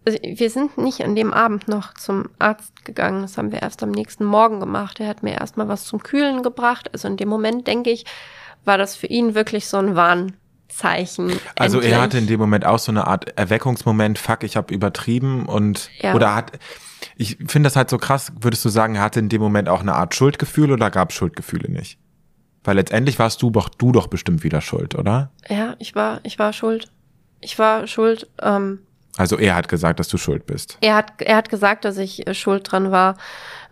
[0.06, 3.22] also wir sind nicht an dem Abend noch zum Arzt gegangen.
[3.22, 5.00] Das haben wir erst am nächsten Morgen gemacht.
[5.00, 6.90] Er hat mir erstmal was zum Kühlen gebracht.
[6.94, 8.06] Also in dem Moment, denke ich,
[8.66, 10.34] war das für ihn wirklich so ein Wahn,
[10.72, 11.34] Zeichen.
[11.56, 11.94] Also endlich.
[11.94, 15.90] er hatte in dem Moment auch so eine Art Erweckungsmoment, fuck, ich habe übertrieben und
[16.00, 16.16] ja.
[16.16, 16.54] oder hat
[17.18, 19.82] ich finde das halt so krass, würdest du sagen, er hatte in dem Moment auch
[19.82, 22.00] eine Art Schuldgefühl oder gab Schuldgefühle nicht?
[22.64, 25.32] Weil letztendlich warst du doch du doch bestimmt wieder schuld, oder?
[25.50, 26.92] Ja, ich war ich war schuld.
[27.42, 28.30] Ich war schuld.
[28.42, 28.80] Ähm,
[29.18, 30.78] also er hat gesagt, dass du schuld bist.
[30.82, 33.18] Er hat er hat gesagt, dass ich äh, schuld dran war.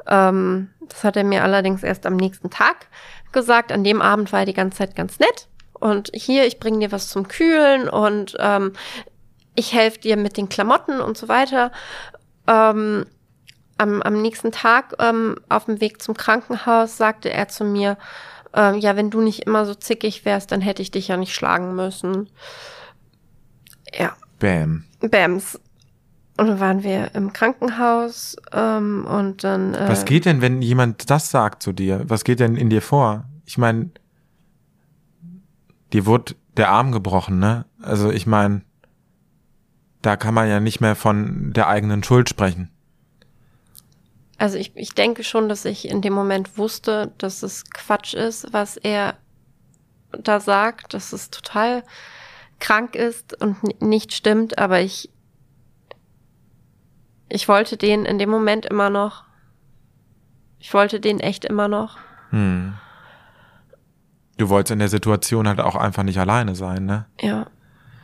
[0.07, 2.87] Ähm, das hat er mir allerdings erst am nächsten Tag
[3.31, 3.71] gesagt.
[3.71, 5.47] An dem Abend war er die ganze Zeit ganz nett
[5.79, 8.73] und hier, ich bringe dir was zum Kühlen und ähm,
[9.55, 11.71] ich helfe dir mit den Klamotten und so weiter.
[12.47, 13.05] Ähm,
[13.77, 17.97] am, am nächsten Tag ähm, auf dem Weg zum Krankenhaus sagte er zu mir,
[18.53, 21.33] ähm, ja, wenn du nicht immer so zickig wärst, dann hätte ich dich ja nicht
[21.33, 22.29] schlagen müssen.
[23.97, 24.15] Ja.
[24.39, 24.85] Bam.
[25.01, 25.59] Bams.
[26.37, 29.73] Und dann waren wir im Krankenhaus ähm, und dann.
[29.73, 32.05] Äh, Was geht denn, wenn jemand das sagt zu dir?
[32.07, 33.25] Was geht denn in dir vor?
[33.45, 33.89] Ich meine,
[35.91, 37.65] dir wurde der Arm gebrochen, ne?
[37.81, 38.61] Also ich meine,
[40.01, 42.69] da kann man ja nicht mehr von der eigenen Schuld sprechen.
[44.37, 48.53] Also ich, ich denke schon, dass ich in dem Moment wusste, dass es Quatsch ist,
[48.53, 49.15] was er
[50.11, 51.83] da sagt, dass es total
[52.59, 55.09] krank ist und nicht stimmt, aber ich
[57.29, 59.23] ich wollte den in dem Moment immer noch.
[60.57, 61.97] Ich wollte den echt immer noch.
[62.31, 62.73] Hm.
[64.37, 67.05] Du wolltest in der Situation halt auch einfach nicht alleine sein, ne?
[67.21, 67.47] Ja.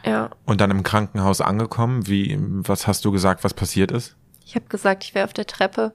[0.05, 0.29] Ja.
[0.45, 4.15] Und dann im Krankenhaus angekommen, wie, was hast du gesagt, was passiert ist?
[4.45, 5.91] Ich habe gesagt, ich wäre auf der Treppe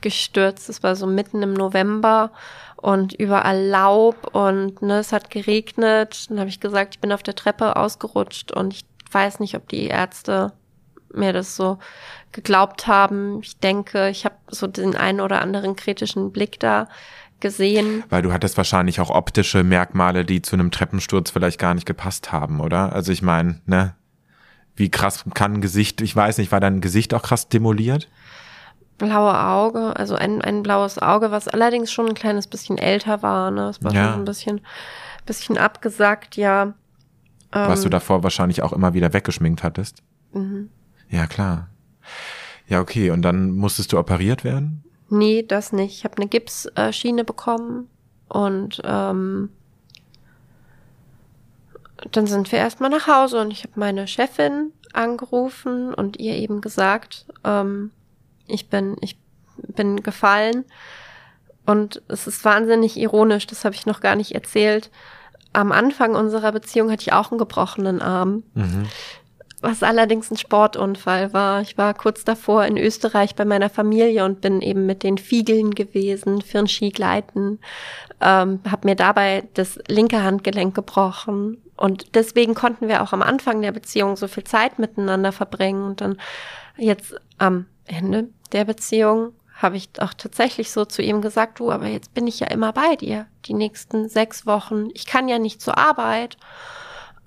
[0.00, 0.70] gestürzt.
[0.70, 2.30] Es war so mitten im November
[2.80, 6.26] und überall Laub und ne, es hat geregnet.
[6.30, 9.68] Dann habe ich gesagt, ich bin auf der Treppe ausgerutscht und ich weiß nicht, ob
[9.68, 10.52] die Ärzte
[11.12, 11.78] mir das so
[12.32, 13.40] geglaubt haben.
[13.42, 16.88] Ich denke, ich habe so den einen oder anderen kritischen Blick da
[17.40, 18.04] gesehen.
[18.08, 22.32] Weil du hattest wahrscheinlich auch optische Merkmale, die zu einem Treppensturz vielleicht gar nicht gepasst
[22.32, 22.92] haben, oder?
[22.92, 23.94] Also ich meine, ne?
[24.76, 28.08] Wie krass kann ein Gesicht, ich weiß nicht, war dein Gesicht auch krass demoliert?
[29.00, 33.50] Blaue Auge, also ein, ein blaues Auge, was allerdings schon ein kleines bisschen älter war,
[33.50, 33.70] ne?
[33.70, 34.12] Es war ja.
[34.12, 34.60] schon ein bisschen,
[35.24, 36.74] bisschen abgesackt, ja.
[37.50, 40.02] Was ähm, du davor wahrscheinlich auch immer wieder weggeschminkt hattest.
[40.32, 40.70] Mhm.
[41.08, 41.68] Ja, klar.
[42.68, 43.10] Ja, okay.
[43.10, 44.84] Und dann musstest du operiert werden?
[45.08, 45.96] Nee, das nicht.
[45.96, 47.88] Ich habe eine Gipsschiene bekommen
[48.28, 49.48] und ähm,
[52.12, 56.60] dann sind wir erstmal nach Hause und ich habe meine Chefin angerufen und ihr eben
[56.60, 57.90] gesagt, ähm,
[58.52, 59.18] ich bin, ich
[59.56, 60.64] bin gefallen.
[61.66, 64.90] Und es ist wahnsinnig ironisch, das habe ich noch gar nicht erzählt.
[65.52, 68.44] Am Anfang unserer Beziehung hatte ich auch einen gebrochenen Arm.
[68.54, 68.86] Mhm
[69.62, 71.60] was allerdings ein Sportunfall war.
[71.60, 75.72] Ich war kurz davor in Österreich bei meiner Familie und bin eben mit den Fiegeln
[75.74, 77.58] gewesen für ein Skigleiten.
[78.20, 83.60] Ähm, habe mir dabei das linke Handgelenk gebrochen und deswegen konnten wir auch am Anfang
[83.62, 86.16] der Beziehung so viel Zeit miteinander verbringen und dann
[86.76, 91.86] jetzt am Ende der Beziehung habe ich auch tatsächlich so zu ihm gesagt, du, aber
[91.86, 94.88] jetzt bin ich ja immer bei dir, die nächsten sechs Wochen.
[94.94, 96.38] Ich kann ja nicht zur Arbeit.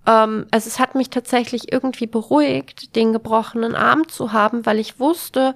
[0.08, 5.00] Ähm, also es hat mich tatsächlich irgendwie beruhigt, den gebrochenen Arm zu haben, weil ich
[5.00, 5.54] wusste,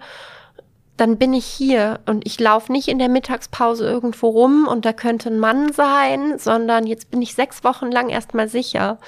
[0.98, 4.94] dann bin ich hier und ich laufe nicht in der Mittagspause irgendwo rum und da
[4.94, 9.00] könnte ein Mann sein, sondern jetzt bin ich sechs Wochen lang erstmal sicher.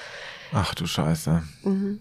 [0.52, 1.42] Ach du Scheiße.
[1.62, 2.00] Mhm.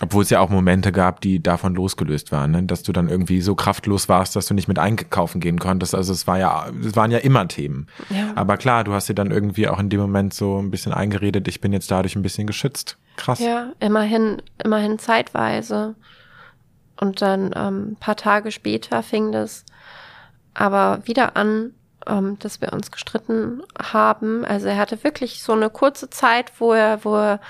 [0.00, 2.62] Obwohl es ja auch Momente gab, die davon losgelöst waren, ne?
[2.62, 5.94] dass du dann irgendwie so kraftlos warst, dass du nicht mit einkaufen gehen konntest.
[5.94, 7.88] Also es war ja, es waren ja immer Themen.
[8.10, 8.32] Ja.
[8.36, 11.48] Aber klar, du hast dir dann irgendwie auch in dem Moment so ein bisschen eingeredet,
[11.48, 12.96] ich bin jetzt dadurch ein bisschen geschützt.
[13.16, 13.40] Krass.
[13.40, 15.96] Ja, immerhin, immerhin zeitweise.
[17.00, 19.64] Und dann ähm, paar Tage später fing das
[20.54, 21.72] aber wieder an,
[22.06, 24.44] ähm, dass wir uns gestritten haben.
[24.44, 27.40] Also er hatte wirklich so eine kurze Zeit, wo er, wo er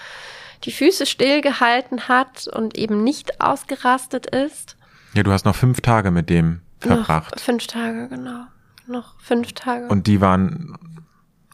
[0.64, 4.76] die Füße stillgehalten hat und eben nicht ausgerastet ist.
[5.14, 7.36] Ja, du hast noch fünf Tage mit dem verbracht.
[7.36, 8.44] Noch fünf Tage, genau.
[8.86, 9.88] Noch fünf Tage.
[9.88, 10.76] Und die waren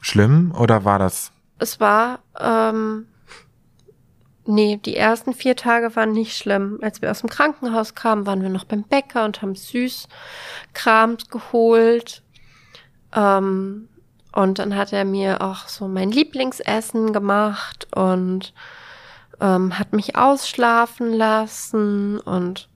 [0.01, 1.33] schlimm oder war das?
[1.59, 3.07] Es war, ähm,
[4.47, 6.79] nee, die ersten vier Tage waren nicht schlimm.
[6.83, 12.23] Als wir aus dem Krankenhaus kamen, waren wir noch beim Bäcker und haben Süßkrams geholt.
[13.15, 13.89] Ähm,
[14.33, 18.53] und dann hat er mir auch so mein Lieblingsessen gemacht und
[19.41, 22.69] ähm, hat mich ausschlafen lassen und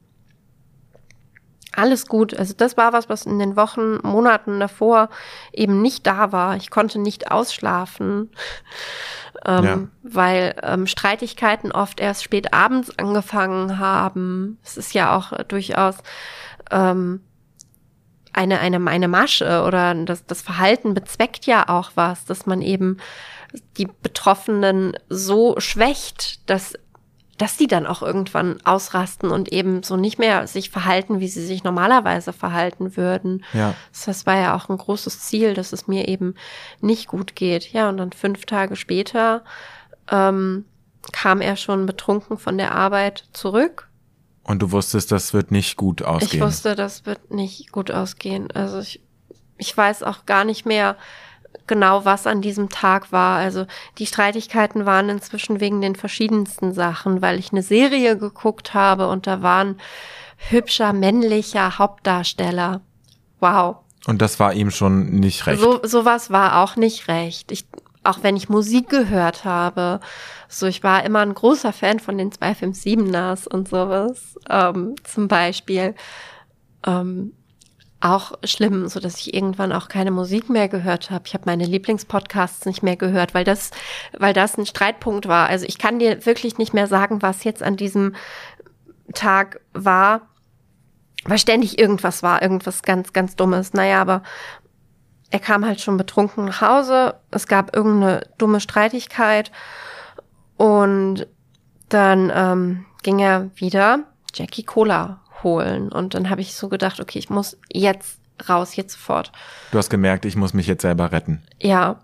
[1.78, 2.34] alles gut.
[2.36, 5.08] Also das war was, was in den Wochen, Monaten davor
[5.52, 6.56] eben nicht da war.
[6.56, 8.30] Ich konnte nicht ausschlafen,
[9.46, 9.78] ähm, ja.
[10.02, 14.58] weil ähm, Streitigkeiten oft erst spät abends angefangen haben.
[14.64, 15.98] Es ist ja auch durchaus
[16.70, 17.20] ähm,
[18.32, 22.98] eine, eine, eine Masche oder das, das Verhalten bezweckt ja auch was, dass man eben
[23.76, 26.74] die Betroffenen so schwächt, dass
[27.38, 31.46] dass die dann auch irgendwann ausrasten und eben so nicht mehr sich verhalten, wie sie
[31.46, 33.44] sich normalerweise verhalten würden.
[33.52, 33.74] Ja.
[34.04, 36.34] Das war ja auch ein großes Ziel, dass es mir eben
[36.80, 37.72] nicht gut geht.
[37.72, 39.44] Ja, und dann fünf Tage später
[40.10, 40.64] ähm,
[41.12, 43.88] kam er schon betrunken von der Arbeit zurück.
[44.42, 46.32] Und du wusstest, das wird nicht gut ausgehen.
[46.32, 48.50] Ich wusste, das wird nicht gut ausgehen.
[48.50, 49.00] Also ich,
[49.58, 50.96] ich weiß auch gar nicht mehr,
[51.68, 53.38] genau, was an diesem Tag war.
[53.38, 53.66] Also
[53.98, 59.26] die Streitigkeiten waren inzwischen wegen den verschiedensten Sachen, weil ich eine Serie geguckt habe und
[59.26, 59.76] da waren
[60.36, 62.80] hübscher männlicher Hauptdarsteller.
[63.40, 63.76] Wow.
[64.06, 65.60] Und das war ihm schon nicht recht.
[65.60, 67.52] So sowas war auch nicht recht.
[67.52, 67.66] Ich,
[68.04, 70.00] auch wenn ich Musik gehört habe,
[70.48, 75.94] so ich war immer ein großer Fan von den 257ers und sowas ähm, zum Beispiel.
[76.86, 77.32] Ähm,
[78.00, 81.24] auch schlimm, so dass ich irgendwann auch keine Musik mehr gehört habe.
[81.26, 83.70] Ich habe meine Lieblingspodcasts nicht mehr gehört, weil das,
[84.16, 85.48] weil das ein Streitpunkt war.
[85.48, 88.14] Also ich kann dir wirklich nicht mehr sagen, was jetzt an diesem
[89.14, 90.22] Tag war,
[91.24, 93.72] weil ständig irgendwas war, irgendwas ganz, ganz Dummes.
[93.74, 94.22] Naja, aber
[95.30, 97.14] er kam halt schon betrunken nach Hause.
[97.30, 99.50] Es gab irgendeine dumme Streitigkeit
[100.56, 101.26] und
[101.88, 105.90] dann ähm, ging er wieder Jackie Cola holen.
[105.90, 109.32] Und dann habe ich so gedacht, okay, ich muss jetzt raus, jetzt sofort.
[109.72, 111.42] Du hast gemerkt, ich muss mich jetzt selber retten.
[111.60, 112.00] Ja,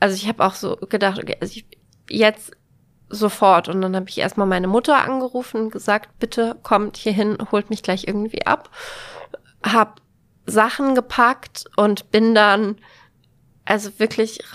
[0.00, 1.66] also ich habe auch so gedacht, okay, also ich,
[2.08, 2.52] jetzt
[3.08, 3.68] sofort.
[3.68, 7.70] Und dann habe ich erstmal meine Mutter angerufen und gesagt, bitte kommt hier hin, holt
[7.70, 8.70] mich gleich irgendwie ab.
[9.62, 10.00] Hab
[10.46, 12.76] Sachen gepackt und bin dann
[13.64, 14.54] also wirklich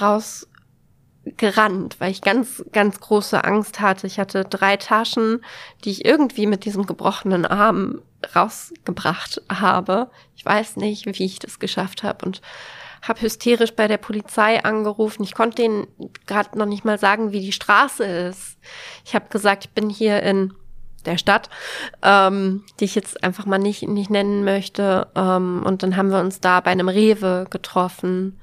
[1.26, 4.08] rausgerannt, weil ich ganz, ganz große Angst hatte.
[4.08, 5.44] Ich hatte drei Taschen,
[5.84, 8.02] die ich irgendwie mit diesem gebrochenen Arm
[8.36, 10.10] rausgebracht habe.
[10.36, 12.42] Ich weiß nicht, wie ich das geschafft habe und
[13.02, 15.24] habe hysterisch bei der Polizei angerufen.
[15.24, 15.88] Ich konnte denen
[16.26, 18.58] gerade noch nicht mal sagen, wie die Straße ist.
[19.04, 20.54] Ich habe gesagt, ich bin hier in
[21.06, 21.50] der Stadt,
[22.02, 25.08] ähm, die ich jetzt einfach mal nicht, nicht nennen möchte.
[25.16, 28.40] Ähm, und dann haben wir uns da bei einem Rewe getroffen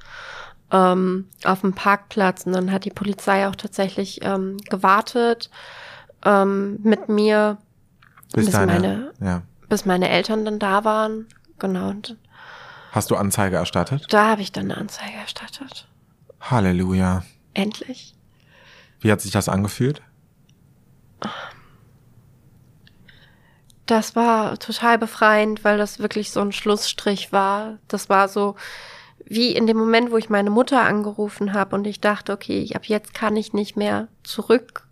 [0.72, 2.46] ähm, auf dem Parkplatz.
[2.46, 5.50] Und dann hat die Polizei auch tatsächlich ähm, gewartet
[6.24, 7.58] ähm, mit mir,
[8.32, 9.42] Bis, bis deine, meine, ja.
[9.68, 11.26] bis meine Eltern dann da waren.
[11.58, 11.88] Genau.
[11.88, 12.16] Und
[12.92, 14.06] Hast du Anzeige erstattet?
[14.10, 15.86] da habe ich dann eine Anzeige erstattet.
[16.40, 17.22] Halleluja.
[17.54, 18.14] Endlich.
[19.00, 20.02] Wie hat sich das angefühlt?
[23.86, 27.78] Das war total befreiend, weil das wirklich so ein Schlussstrich war.
[27.88, 28.54] Das war so
[29.30, 32.86] wie in dem Moment, wo ich meine Mutter angerufen habe und ich dachte, okay, ab
[32.86, 34.88] jetzt kann ich nicht mehr zurück.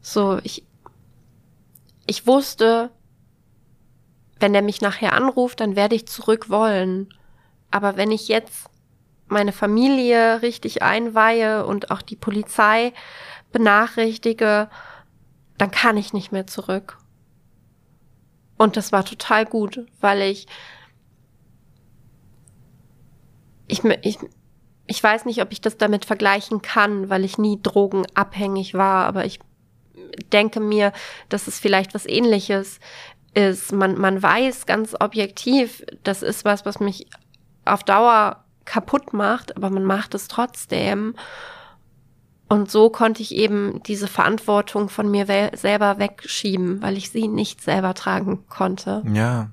[0.00, 0.64] So, ich,
[2.06, 2.90] ich wusste,
[4.40, 7.12] wenn er mich nachher anruft, dann werde ich zurück wollen.
[7.70, 8.70] Aber wenn ich jetzt
[9.26, 12.94] meine Familie richtig einweihe und auch die Polizei
[13.52, 14.70] benachrichtige,
[15.58, 16.96] dann kann ich nicht mehr zurück.
[18.56, 20.46] Und das war total gut, weil ich,
[23.66, 24.18] ich, ich,
[24.86, 29.24] ich weiß nicht, ob ich das damit vergleichen kann, weil ich nie drogenabhängig war, aber
[29.24, 29.40] ich
[30.32, 30.92] denke mir,
[31.28, 32.80] dass es vielleicht was ähnliches
[33.34, 33.72] ist.
[33.72, 37.06] Man, man weiß ganz objektiv, das ist was, was mich
[37.64, 41.14] auf Dauer kaputt macht, aber man macht es trotzdem.
[42.48, 47.60] Und so konnte ich eben diese Verantwortung von mir selber wegschieben, weil ich sie nicht
[47.60, 49.02] selber tragen konnte.
[49.12, 49.50] Ja.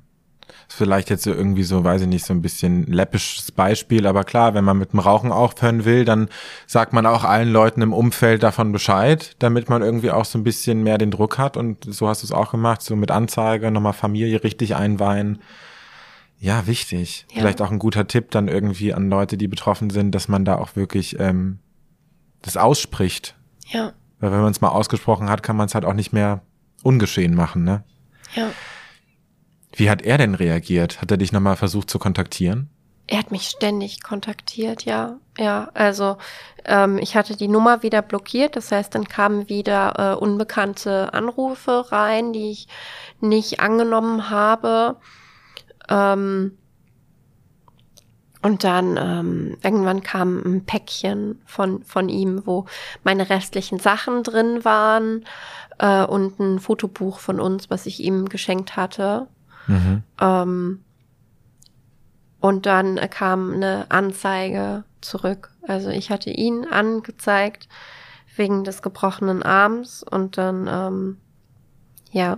[0.68, 4.24] Ist vielleicht jetzt so irgendwie so, weiß ich nicht, so ein bisschen läppisches Beispiel, aber
[4.24, 6.30] klar, wenn man mit dem Rauchen aufhören will, dann
[6.68, 10.44] sagt man auch allen Leuten im Umfeld davon Bescheid, damit man irgendwie auch so ein
[10.44, 13.72] bisschen mehr den Druck hat und so hast du es auch gemacht, so mit Anzeige,
[13.72, 15.40] nochmal Familie richtig einweihen.
[16.40, 17.26] Ja, wichtig.
[17.32, 17.40] Ja.
[17.40, 20.58] Vielleicht auch ein guter Tipp dann irgendwie an Leute, die betroffen sind, dass man da
[20.58, 21.60] auch wirklich ähm,
[22.42, 23.36] das ausspricht.
[23.68, 26.42] Ja, Weil wenn man es mal ausgesprochen hat, kann man es halt auch nicht mehr
[26.84, 27.84] ungeschehen machen, ne?
[28.36, 28.50] ja.
[29.76, 31.02] Wie hat er denn reagiert?
[31.02, 32.70] Hat er dich nochmal versucht zu kontaktieren?
[33.08, 35.18] Er hat mich ständig kontaktiert, ja.
[35.38, 36.18] Ja, also
[36.64, 41.92] ähm, ich hatte die Nummer wieder blockiert, das heißt, dann kamen wieder äh, unbekannte Anrufe
[41.92, 42.68] rein, die ich
[43.20, 44.98] nicht angenommen habe.
[45.90, 46.58] Ähm,
[48.42, 52.66] und dann ähm, irgendwann kam ein Päckchen von, von ihm, wo
[53.04, 55.26] meine restlichen Sachen drin waren
[55.80, 59.28] äh, und ein Fotobuch von uns, was ich ihm geschenkt hatte.
[59.68, 60.04] Mhm.
[60.20, 60.84] Ähm,
[62.40, 65.52] und dann kam eine Anzeige zurück.
[65.68, 67.70] Also ich hatte ihn angezeigt
[68.36, 71.18] wegen des gebrochenen Arms und dann, ähm,
[72.12, 72.38] ja,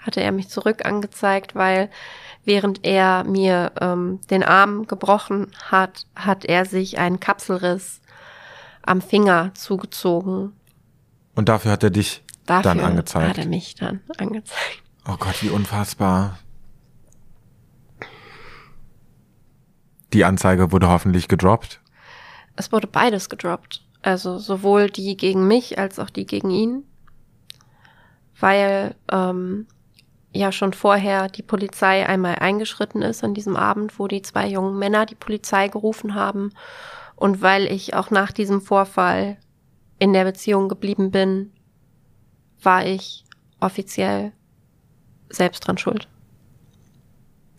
[0.00, 1.90] hatte er mich zurück angezeigt, weil
[2.44, 8.00] während er mir ähm, den Arm gebrochen hat, hat er sich einen Kapselriss
[8.82, 10.52] am Finger zugezogen.
[11.34, 13.28] Und dafür hat er dich Dafür dann angezeigt.
[13.28, 14.82] hat er mich dann angezeigt.
[15.06, 16.38] Oh Gott, wie unfassbar.
[20.12, 21.80] Die Anzeige wurde hoffentlich gedroppt.
[22.56, 23.84] Es wurde beides gedroppt.
[24.02, 26.84] Also sowohl die gegen mich als auch die gegen ihn.
[28.40, 29.66] Weil ähm,
[30.32, 34.78] ja schon vorher die Polizei einmal eingeschritten ist an diesem Abend, wo die zwei jungen
[34.78, 36.52] Männer die Polizei gerufen haben.
[37.16, 39.36] Und weil ich auch nach diesem Vorfall
[39.98, 41.52] in der Beziehung geblieben bin,
[42.62, 43.24] war ich
[43.60, 44.32] offiziell
[45.28, 46.08] selbst dran schuld.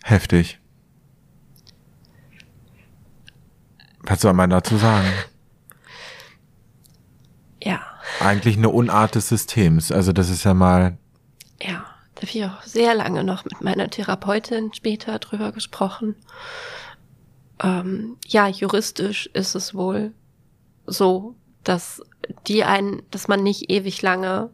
[0.03, 0.58] Heftig.
[4.09, 5.07] Was soll man dazu sagen?
[7.63, 7.79] Ja,
[8.19, 9.91] Eigentlich eine Unart des Systems.
[9.91, 10.97] Also das ist ja mal,
[11.61, 11.85] ja.
[12.15, 16.15] Da habe ich auch sehr lange noch mit meiner Therapeutin später drüber gesprochen.
[17.63, 20.11] Ähm, ja, juristisch ist es wohl
[20.85, 22.01] so, dass
[22.47, 24.49] die einen, dass man nicht ewig lange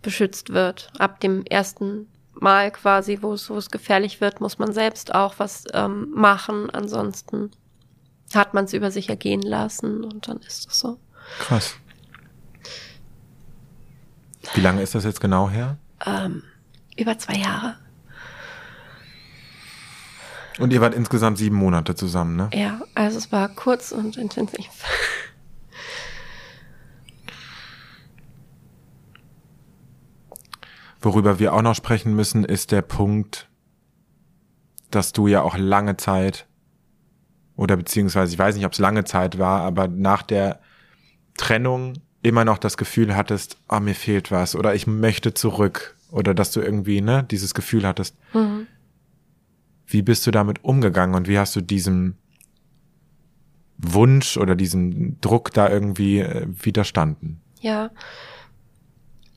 [0.00, 0.90] beschützt wird.
[0.98, 5.34] Ab dem ersten Mal quasi, wo es, wo es gefährlich wird, muss man selbst auch
[5.36, 6.70] was ähm, machen.
[6.70, 7.50] Ansonsten
[8.34, 10.98] hat man es über sich ergehen lassen und dann ist es so.
[11.38, 11.74] krass.
[14.54, 15.78] Wie lange ist das jetzt genau her?
[16.04, 16.42] Ähm,
[16.96, 17.76] über zwei Jahre.
[20.58, 22.48] Und ihr wart insgesamt sieben Monate zusammen, ne?
[22.54, 24.68] Ja, also es war kurz und intensiv.
[31.00, 33.48] Worüber wir auch noch sprechen müssen, ist der Punkt,
[34.90, 36.46] dass du ja auch lange Zeit
[37.56, 40.60] oder beziehungsweise ich weiß nicht, ob es lange Zeit war, aber nach der
[41.36, 45.96] Trennung immer noch das Gefühl hattest, ah, oh, mir fehlt was oder ich möchte zurück
[46.10, 48.16] oder dass du irgendwie, ne, dieses Gefühl hattest.
[48.32, 48.66] Mhm.
[49.86, 52.16] Wie bist du damit umgegangen und wie hast du diesem
[53.78, 57.40] Wunsch oder diesem Druck da irgendwie äh, widerstanden?
[57.60, 57.90] Ja,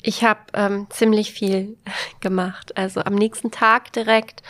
[0.01, 1.77] ich habe ähm, ziemlich viel
[2.19, 2.77] gemacht.
[2.77, 4.41] Also am nächsten Tag direkt,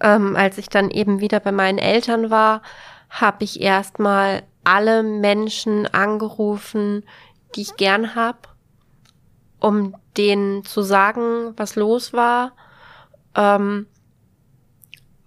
[0.00, 2.62] ähm, als ich dann eben wieder bei meinen Eltern war,
[3.14, 7.04] habe ich erstmal alle Menschen angerufen,
[7.54, 8.54] die ich gern hab,
[9.60, 12.52] um denen zu sagen, was los war,
[13.36, 13.86] ähm,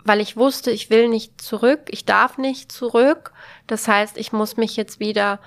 [0.03, 3.31] weil ich wusste, ich will nicht zurück, ich darf nicht zurück.
[3.67, 5.39] Das heißt, ich muss mich jetzt wieder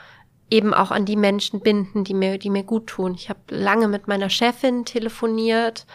[0.50, 3.14] eben auch an die Menschen binden, die mir, die mir gut tun.
[3.14, 5.86] Ich habe lange mit meiner Chefin telefoniert,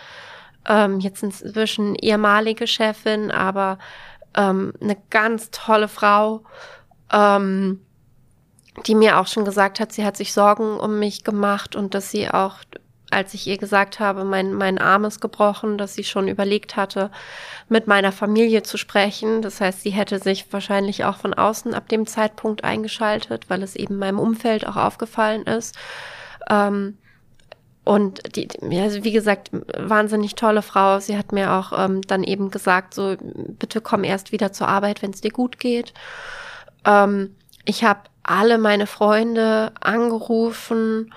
[0.67, 3.77] ähm, jetzt inzwischen ehemalige Chefin, aber
[4.35, 6.43] ähm, eine ganz tolle Frau,
[7.11, 7.81] ähm,
[8.85, 12.11] die mir auch schon gesagt hat, sie hat sich Sorgen um mich gemacht und dass
[12.11, 12.57] sie auch
[13.11, 17.11] als ich ihr gesagt habe, mein, mein Arm ist gebrochen, dass sie schon überlegt hatte,
[17.69, 19.41] mit meiner Familie zu sprechen.
[19.41, 23.75] Das heißt, sie hätte sich wahrscheinlich auch von außen ab dem Zeitpunkt eingeschaltet, weil es
[23.75, 25.77] eben meinem Umfeld auch aufgefallen ist.
[26.49, 26.97] Ähm,
[27.85, 28.47] und die,
[28.79, 30.99] also wie gesagt, wahnsinnig tolle Frau.
[30.99, 35.01] Sie hat mir auch ähm, dann eben gesagt, so bitte komm erst wieder zur Arbeit,
[35.01, 35.93] wenn es dir gut geht.
[36.83, 41.13] Ähm, ich habe alle meine Freunde angerufen.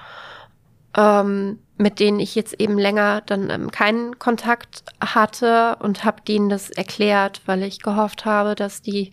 [0.97, 6.49] Ähm, mit denen ich jetzt eben länger dann ähm, keinen Kontakt hatte und habe denen
[6.49, 9.13] das erklärt, weil ich gehofft habe, dass die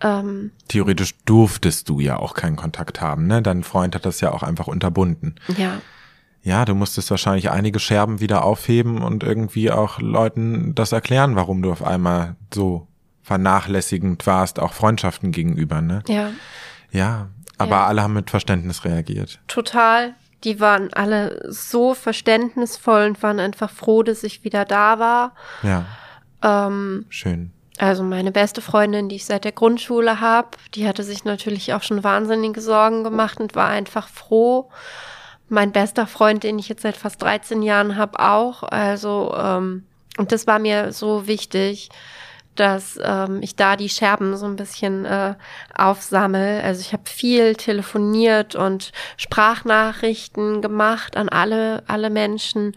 [0.00, 3.42] ähm, Theoretisch durftest du ja auch keinen Kontakt haben, ne?
[3.42, 5.36] Dein Freund hat das ja auch einfach unterbunden.
[5.56, 5.80] Ja.
[6.46, 11.60] Ja, du musstest wahrscheinlich einige Scherben wieder aufheben und irgendwie auch Leuten das erklären, warum
[11.60, 12.86] du auf einmal so
[13.22, 16.02] vernachlässigend warst, auch Freundschaften gegenüber, ne?
[16.06, 16.30] Ja.
[16.92, 17.28] Ja,
[17.58, 17.86] aber ja.
[17.86, 19.40] alle haben mit Verständnis reagiert.
[19.48, 25.34] Total die waren alle so verständnisvoll und waren einfach froh, dass ich wieder da war.
[25.62, 25.86] Ja.
[26.42, 27.52] Ähm, Schön.
[27.78, 31.82] Also meine beste Freundin, die ich seit der Grundschule habe, die hatte sich natürlich auch
[31.82, 34.70] schon wahnsinnige Sorgen gemacht und war einfach froh.
[35.48, 38.62] Mein bester Freund, den ich jetzt seit fast 13 Jahren habe, auch.
[38.62, 39.84] Also, ähm,
[40.18, 41.90] und das war mir so wichtig,
[42.56, 45.34] dass ähm, ich da die Scherben so ein bisschen äh,
[45.74, 46.62] aufsammel.
[46.62, 52.74] Also ich habe viel telefoniert und Sprachnachrichten gemacht an alle alle Menschen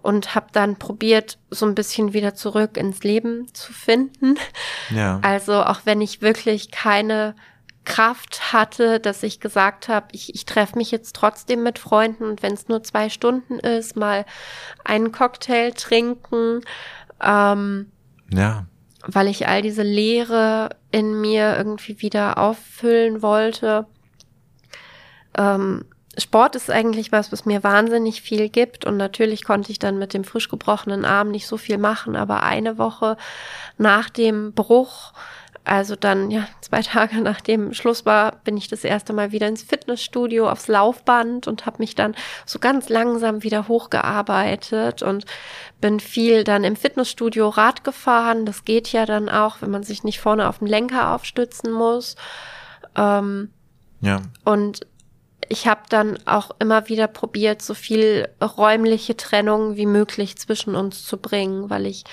[0.00, 4.36] und habe dann probiert, so ein bisschen wieder zurück ins Leben zu finden.
[4.90, 5.18] Ja.
[5.22, 7.34] Also auch wenn ich wirklich keine
[7.88, 12.42] Kraft hatte, dass ich gesagt habe, ich, ich treffe mich jetzt trotzdem mit Freunden und
[12.42, 14.24] wenn es nur zwei Stunden ist, mal
[14.84, 16.60] einen Cocktail trinken.
[17.20, 17.90] Ähm,
[18.32, 18.66] ja
[19.06, 23.86] weil ich all diese Leere in mir irgendwie wieder auffüllen wollte.
[25.36, 25.84] Ähm,
[26.16, 30.14] Sport ist eigentlich was, was mir wahnsinnig viel gibt und natürlich konnte ich dann mit
[30.14, 33.16] dem frisch gebrochenen Arm nicht so viel machen, aber eine Woche
[33.76, 35.12] nach dem Bruch
[35.68, 39.62] also dann, ja, zwei Tage nachdem Schluss war, bin ich das erste Mal wieder ins
[39.62, 42.14] Fitnessstudio, aufs Laufband und habe mich dann
[42.46, 45.24] so ganz langsam wieder hochgearbeitet und
[45.80, 48.46] bin viel dann im Fitnessstudio Rad gefahren.
[48.46, 52.16] Das geht ja dann auch, wenn man sich nicht vorne auf den Lenker aufstützen muss.
[52.96, 53.50] Ähm,
[54.00, 54.22] ja.
[54.44, 54.86] Und
[55.48, 61.04] ich habe dann auch immer wieder probiert, so viel räumliche Trennung wie möglich zwischen uns
[61.04, 62.04] zu bringen, weil ich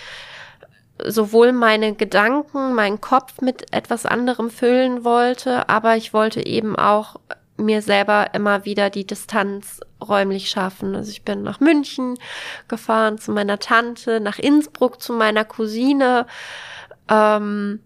[1.04, 7.18] sowohl meine Gedanken, meinen Kopf mit etwas anderem füllen wollte, aber ich wollte eben auch
[7.58, 10.96] mir selber immer wieder die Distanz räumlich schaffen.
[10.96, 12.18] Also ich bin nach München
[12.68, 16.28] gefahren zu meiner Tante, nach Innsbruck zu meiner Cousine.
[17.08, 17.80] Ähm,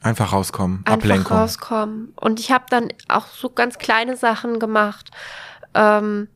[0.00, 1.36] einfach rauskommen, einfach Ablenkung.
[1.36, 2.12] rauskommen.
[2.18, 5.10] Und ich habe dann auch so ganz kleine Sachen gemacht.
[5.74, 6.28] Ähm,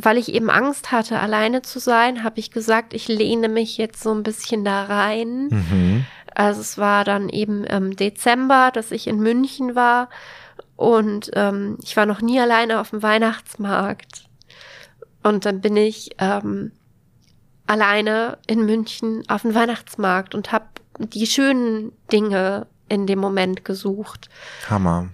[0.00, 4.00] weil ich eben Angst hatte, alleine zu sein, habe ich gesagt, ich lehne mich jetzt
[4.00, 5.48] so ein bisschen da rein.
[5.48, 6.06] Mhm.
[6.34, 10.08] Also es war dann eben im Dezember, dass ich in München war
[10.76, 14.28] und ähm, ich war noch nie alleine auf dem Weihnachtsmarkt.
[15.24, 16.70] Und dann bin ich ähm,
[17.66, 20.66] alleine in München auf dem Weihnachtsmarkt und habe
[21.00, 24.30] die schönen Dinge in dem Moment gesucht.
[24.70, 25.08] Hammer.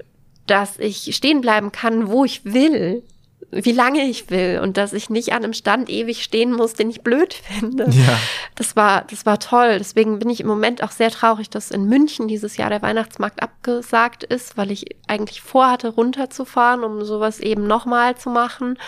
[0.47, 3.03] Dass ich stehen bleiben kann, wo ich will
[3.51, 6.91] wie lange ich will und dass ich nicht an einem Stand ewig stehen muss, den
[6.91, 7.85] ich blöd finde.
[7.91, 8.19] Ja.
[8.55, 9.77] Das war, das war toll.
[9.79, 13.43] Deswegen bin ich im Moment auch sehr traurig, dass in München dieses Jahr der Weihnachtsmarkt
[13.43, 18.79] abgesagt ist, weil ich eigentlich vorhatte, runterzufahren, um sowas eben nochmal zu machen.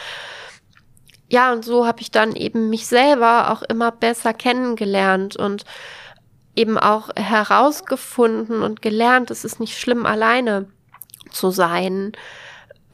[1.28, 5.64] Ja, und so habe ich dann eben mich selber auch immer besser kennengelernt und
[6.54, 10.66] eben auch herausgefunden und gelernt, es ist nicht schlimm, alleine
[11.30, 12.12] zu sein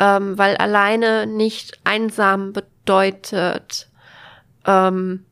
[0.02, 3.88] ähm, weil alleine nicht einsam bedeutet.
[4.66, 5.24] Ähm,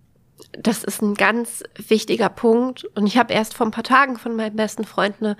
[0.52, 2.84] das ist ein ganz wichtiger Punkt.
[2.94, 5.36] Und ich habe erst vor ein paar Tagen von meinem besten Freund eine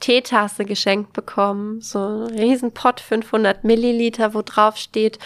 [0.00, 1.80] Teetasse geschenkt bekommen.
[1.80, 5.20] So ein Riesenpott, 500 Milliliter, wo drauf steht,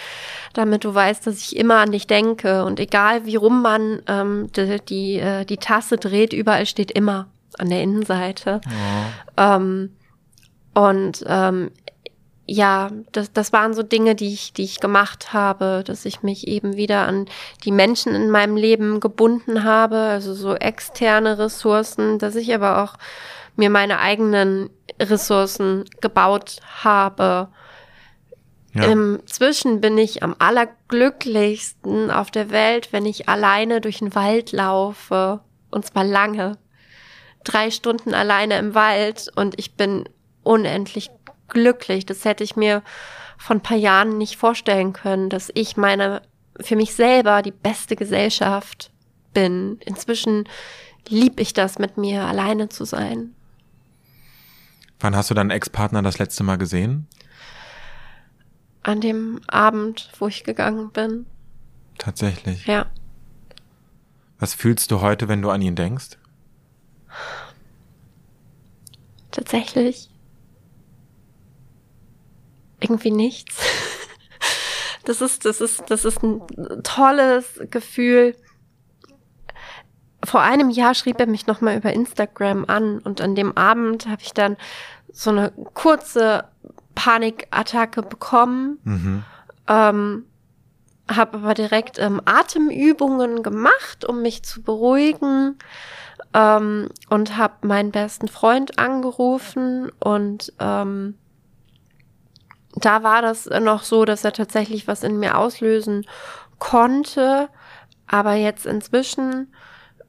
[0.53, 2.63] damit du weißt, dass ich immer an dich denke.
[2.63, 7.27] Und egal wie rum man ähm, die, die, äh, die Tasse dreht, überall steht immer
[7.57, 8.61] an der Innenseite.
[8.67, 9.41] Oh.
[9.41, 9.95] Ähm,
[10.75, 11.71] und ähm,
[12.47, 16.47] ja, das, das waren so Dinge, die ich, die ich gemacht habe, dass ich mich
[16.47, 17.25] eben wieder an
[17.65, 22.93] die Menschen in meinem Leben gebunden habe, also so externe Ressourcen, dass ich aber auch
[23.57, 24.69] mir meine eigenen
[24.99, 27.49] Ressourcen gebaut habe.
[28.73, 28.83] Ja.
[28.85, 35.41] Inzwischen bin ich am allerglücklichsten auf der Welt, wenn ich alleine durch den Wald laufe.
[35.69, 36.57] Und zwar lange.
[37.43, 40.07] Drei Stunden alleine im Wald und ich bin
[40.43, 41.09] unendlich
[41.47, 42.05] glücklich.
[42.05, 42.83] Das hätte ich mir
[43.37, 46.21] von ein paar Jahren nicht vorstellen können, dass ich meine,
[46.59, 48.91] für mich selber die beste Gesellschaft
[49.33, 49.79] bin.
[49.85, 50.45] Inzwischen
[51.07, 53.33] lieb ich das, mit mir alleine zu sein.
[54.99, 57.07] Wann hast du deinen Ex-Partner das letzte Mal gesehen?
[58.81, 61.27] An dem Abend, wo ich gegangen bin.
[61.99, 62.65] Tatsächlich.
[62.65, 62.87] Ja.
[64.39, 66.17] Was fühlst du heute, wenn du an ihn denkst?
[69.31, 70.09] Tatsächlich
[72.79, 73.55] irgendwie nichts.
[75.05, 76.41] Das ist, das ist, das ist ein
[76.83, 78.35] tolles Gefühl.
[80.21, 84.21] Vor einem Jahr schrieb er mich nochmal über Instagram an und an dem Abend habe
[84.21, 84.57] ich dann
[85.09, 86.43] so eine kurze
[86.93, 88.79] Panikattacke bekommen.
[88.83, 89.23] Mhm.
[89.69, 90.25] Ähm,
[91.09, 95.57] habe aber direkt ähm, Atemübungen gemacht, um mich zu beruhigen
[96.33, 101.15] ähm, und habe meinen besten Freund angerufen und ähm,
[102.83, 106.05] da war das noch so, dass er tatsächlich was in mir auslösen
[106.59, 107.49] konnte.
[108.07, 109.53] Aber jetzt inzwischen,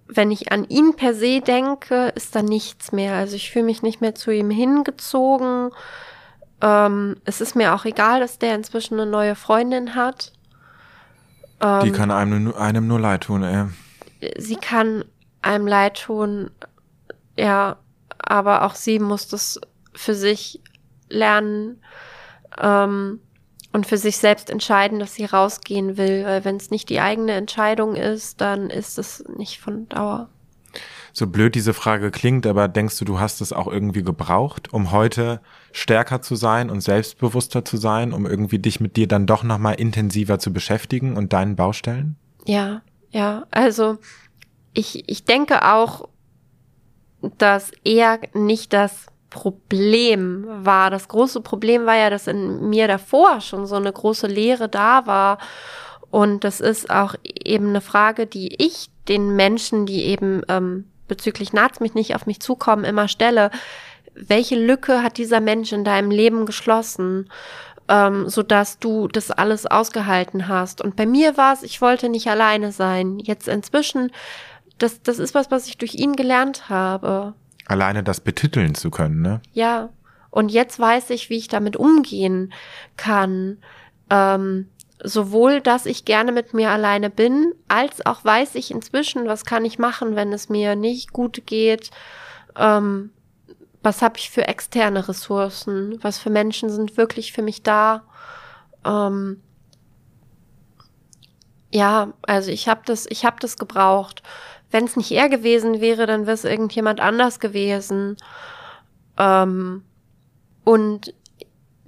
[0.06, 3.14] wenn ich an ihn per se denke, ist da nichts mehr.
[3.14, 5.70] Also ich fühle mich nicht mehr zu ihm hingezogen.
[6.60, 10.32] Ähm, es ist mir auch egal, dass der inzwischen eine neue Freundin hat.
[11.60, 13.66] Ähm, Die kann einem, einem nur leid tun, ey.
[14.36, 15.04] Sie kann
[15.42, 16.50] einem leid tun,
[17.36, 17.76] ja,
[18.18, 19.60] aber auch sie muss das
[19.94, 20.60] für sich
[21.08, 21.80] lernen
[22.60, 23.20] ähm,
[23.72, 26.24] und für sich selbst entscheiden, dass sie rausgehen will.
[26.24, 30.28] Weil wenn es nicht die eigene Entscheidung ist, dann ist es nicht von Dauer.
[31.12, 34.92] So blöd diese Frage klingt, aber denkst du, du hast es auch irgendwie gebraucht, um
[34.92, 35.40] heute
[35.72, 39.74] stärker zu sein und selbstbewusster zu sein, um irgendwie dich mit dir dann doch nochmal
[39.74, 42.16] intensiver zu beschäftigen und deinen Baustellen?
[42.44, 43.46] Ja, ja.
[43.50, 43.98] Also
[44.74, 46.08] ich, ich denke auch,
[47.38, 50.90] dass er nicht das Problem war.
[50.90, 55.06] Das große Problem war ja, dass in mir davor schon so eine große Leere da
[55.06, 55.38] war.
[56.10, 61.52] Und das ist auch eben eine Frage, die ich den Menschen, die eben ähm, bezüglich
[61.52, 63.50] Naz mich nicht auf mich zukommen, immer stelle.
[64.14, 67.30] Welche Lücke hat dieser Mensch in deinem Leben geschlossen,
[67.88, 70.80] ähm, so dass du das alles ausgehalten hast?
[70.82, 73.18] Und bei mir war es, ich wollte nicht alleine sein.
[73.18, 74.10] Jetzt inzwischen,
[74.78, 77.34] das, das ist was, was ich durch ihn gelernt habe.
[77.68, 79.40] Alleine das betiteln zu können, ne?
[79.52, 79.90] Ja.
[80.30, 82.52] Und jetzt weiß ich, wie ich damit umgehen
[82.96, 83.58] kann.
[84.10, 84.68] Ähm,
[85.02, 89.64] sowohl, dass ich gerne mit mir alleine bin, als auch weiß ich inzwischen, was kann
[89.64, 91.90] ich machen, wenn es mir nicht gut geht.
[92.56, 93.10] Ähm,
[93.82, 95.98] was habe ich für externe Ressourcen?
[96.02, 98.02] Was für Menschen sind wirklich für mich da?
[98.84, 99.40] Ähm,
[101.72, 104.22] ja, also ich habe das, ich habe das gebraucht
[104.70, 108.16] wenn es nicht er gewesen wäre, dann wäre es irgendjemand anders gewesen.
[109.18, 109.84] Ähm,
[110.64, 111.14] und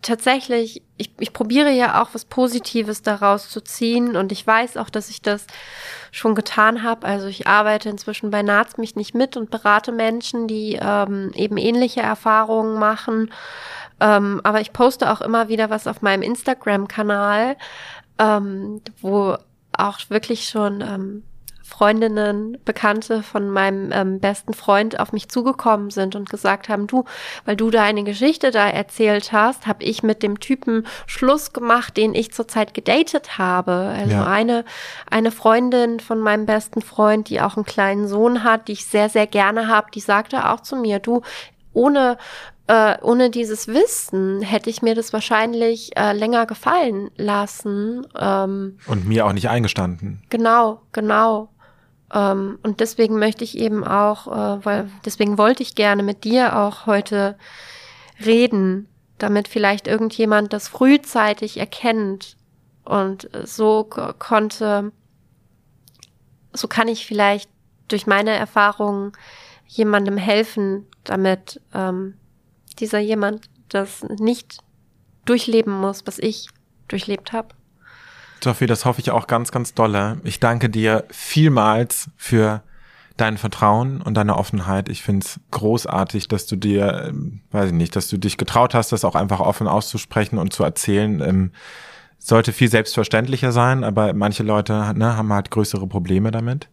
[0.03, 4.91] tatsächlich, ich, ich probiere ja auch was Positives daraus zu ziehen und ich weiß auch,
[4.91, 5.47] dass ich das
[6.11, 7.07] schon getan habe.
[7.07, 11.57] Also ich arbeite inzwischen bei Naz mich nicht mit und berate Menschen, die ähm, eben
[11.57, 13.31] ähnliche Erfahrungen machen.
[14.01, 17.57] Ähm, aber ich poste auch immer wieder was auf meinem Instagram-Kanal,
[18.19, 19.37] ähm, wo
[19.77, 21.23] auch wirklich schon ähm,
[21.81, 27.07] Freundinnen, Bekannte von meinem ähm, besten Freund auf mich zugekommen sind und gesagt haben, du,
[27.47, 32.15] weil du deine Geschichte da erzählt hast, habe ich mit dem Typen Schluss gemacht, den
[32.15, 33.95] ich zurzeit gedatet habe.
[33.97, 34.27] Also ja.
[34.27, 34.67] eine,
[35.11, 39.09] eine Freundin von meinem besten Freund, die auch einen kleinen Sohn hat, die ich sehr,
[39.09, 41.23] sehr gerne habe, die sagte auch zu mir, du,
[41.73, 42.19] ohne
[42.67, 48.07] äh, ohne dieses Wissen hätte ich mir das wahrscheinlich äh, länger gefallen lassen.
[48.19, 50.21] Ähm, und mir auch nicht eingestanden.
[50.29, 51.49] Genau, genau.
[52.13, 56.57] Ähm, und deswegen möchte ich eben auch, äh, weil deswegen wollte ich gerne mit dir
[56.57, 57.37] auch heute
[58.25, 58.89] reden,
[59.19, 62.37] damit vielleicht irgendjemand das frühzeitig erkennt
[62.85, 63.85] und so
[64.19, 64.93] konnte,
[66.53, 67.51] so kann ich vielleicht
[67.89, 69.13] durch meine Erfahrungen
[69.67, 72.15] jemandem helfen, damit ähm,
[72.79, 74.59] dieser jemand das nicht
[75.25, 76.49] durchleben muss, was ich
[76.89, 77.55] durchlebt habe.
[78.43, 80.21] Sophie, das hoffe ich auch ganz, ganz dolle.
[80.25, 82.63] Ich danke dir vielmals für
[83.17, 84.89] dein Vertrauen und deine Offenheit.
[84.89, 88.75] Ich finde es großartig, dass du dir, ähm, weiß ich nicht, dass du dich getraut
[88.75, 91.21] hast, das auch einfach offen auszusprechen und zu erzählen.
[91.21, 91.53] Ähm,
[92.19, 96.69] sollte viel selbstverständlicher sein, aber manche Leute ne, haben halt größere Probleme damit.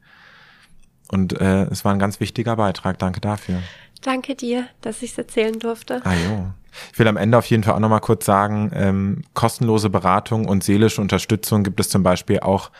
[1.09, 2.99] Und äh, es war ein ganz wichtiger Beitrag.
[2.99, 3.61] Danke dafür.
[4.01, 6.01] Danke dir, dass ich es erzählen durfte.
[6.03, 6.53] Ah jo.
[6.93, 10.63] Ich will am Ende auf jeden Fall auch nochmal kurz sagen, ähm, kostenlose Beratung und
[10.63, 12.71] seelische Unterstützung gibt es zum Beispiel auch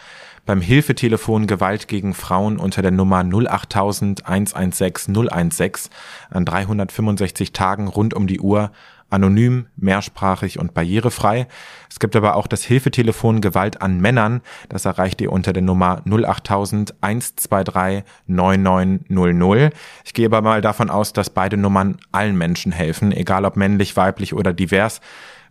[0.48, 5.92] beim Hilfetelefon Gewalt gegen Frauen unter der Nummer 08000 116 016
[6.32, 8.72] an 365 Tagen rund um die Uhr
[9.10, 11.48] anonym, mehrsprachig und barrierefrei.
[11.90, 14.42] Es gibt aber auch das Hilfetelefon Gewalt an Männern.
[14.70, 19.74] Das erreicht ihr unter der Nummer 08000 123 9900.
[20.06, 23.96] Ich gehe aber mal davon aus, dass beide Nummern allen Menschen helfen, egal ob männlich,
[23.96, 25.02] weiblich oder divers.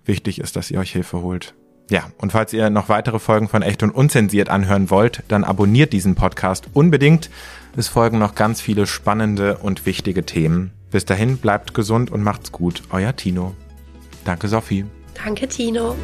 [0.04, 1.54] Wichtig ist, dass ihr euch Hilfe holt.
[1.88, 5.92] Ja, und falls ihr noch weitere Folgen von Echt und Unzensiert anhören wollt, dann abonniert
[5.92, 7.30] diesen Podcast unbedingt.
[7.76, 10.72] Es folgen noch ganz viele spannende und wichtige Themen.
[10.96, 12.84] Bis dahin bleibt gesund und macht's gut.
[12.88, 13.54] Euer Tino.
[14.24, 14.86] Danke, Sophie.
[15.22, 15.94] Danke, Tino.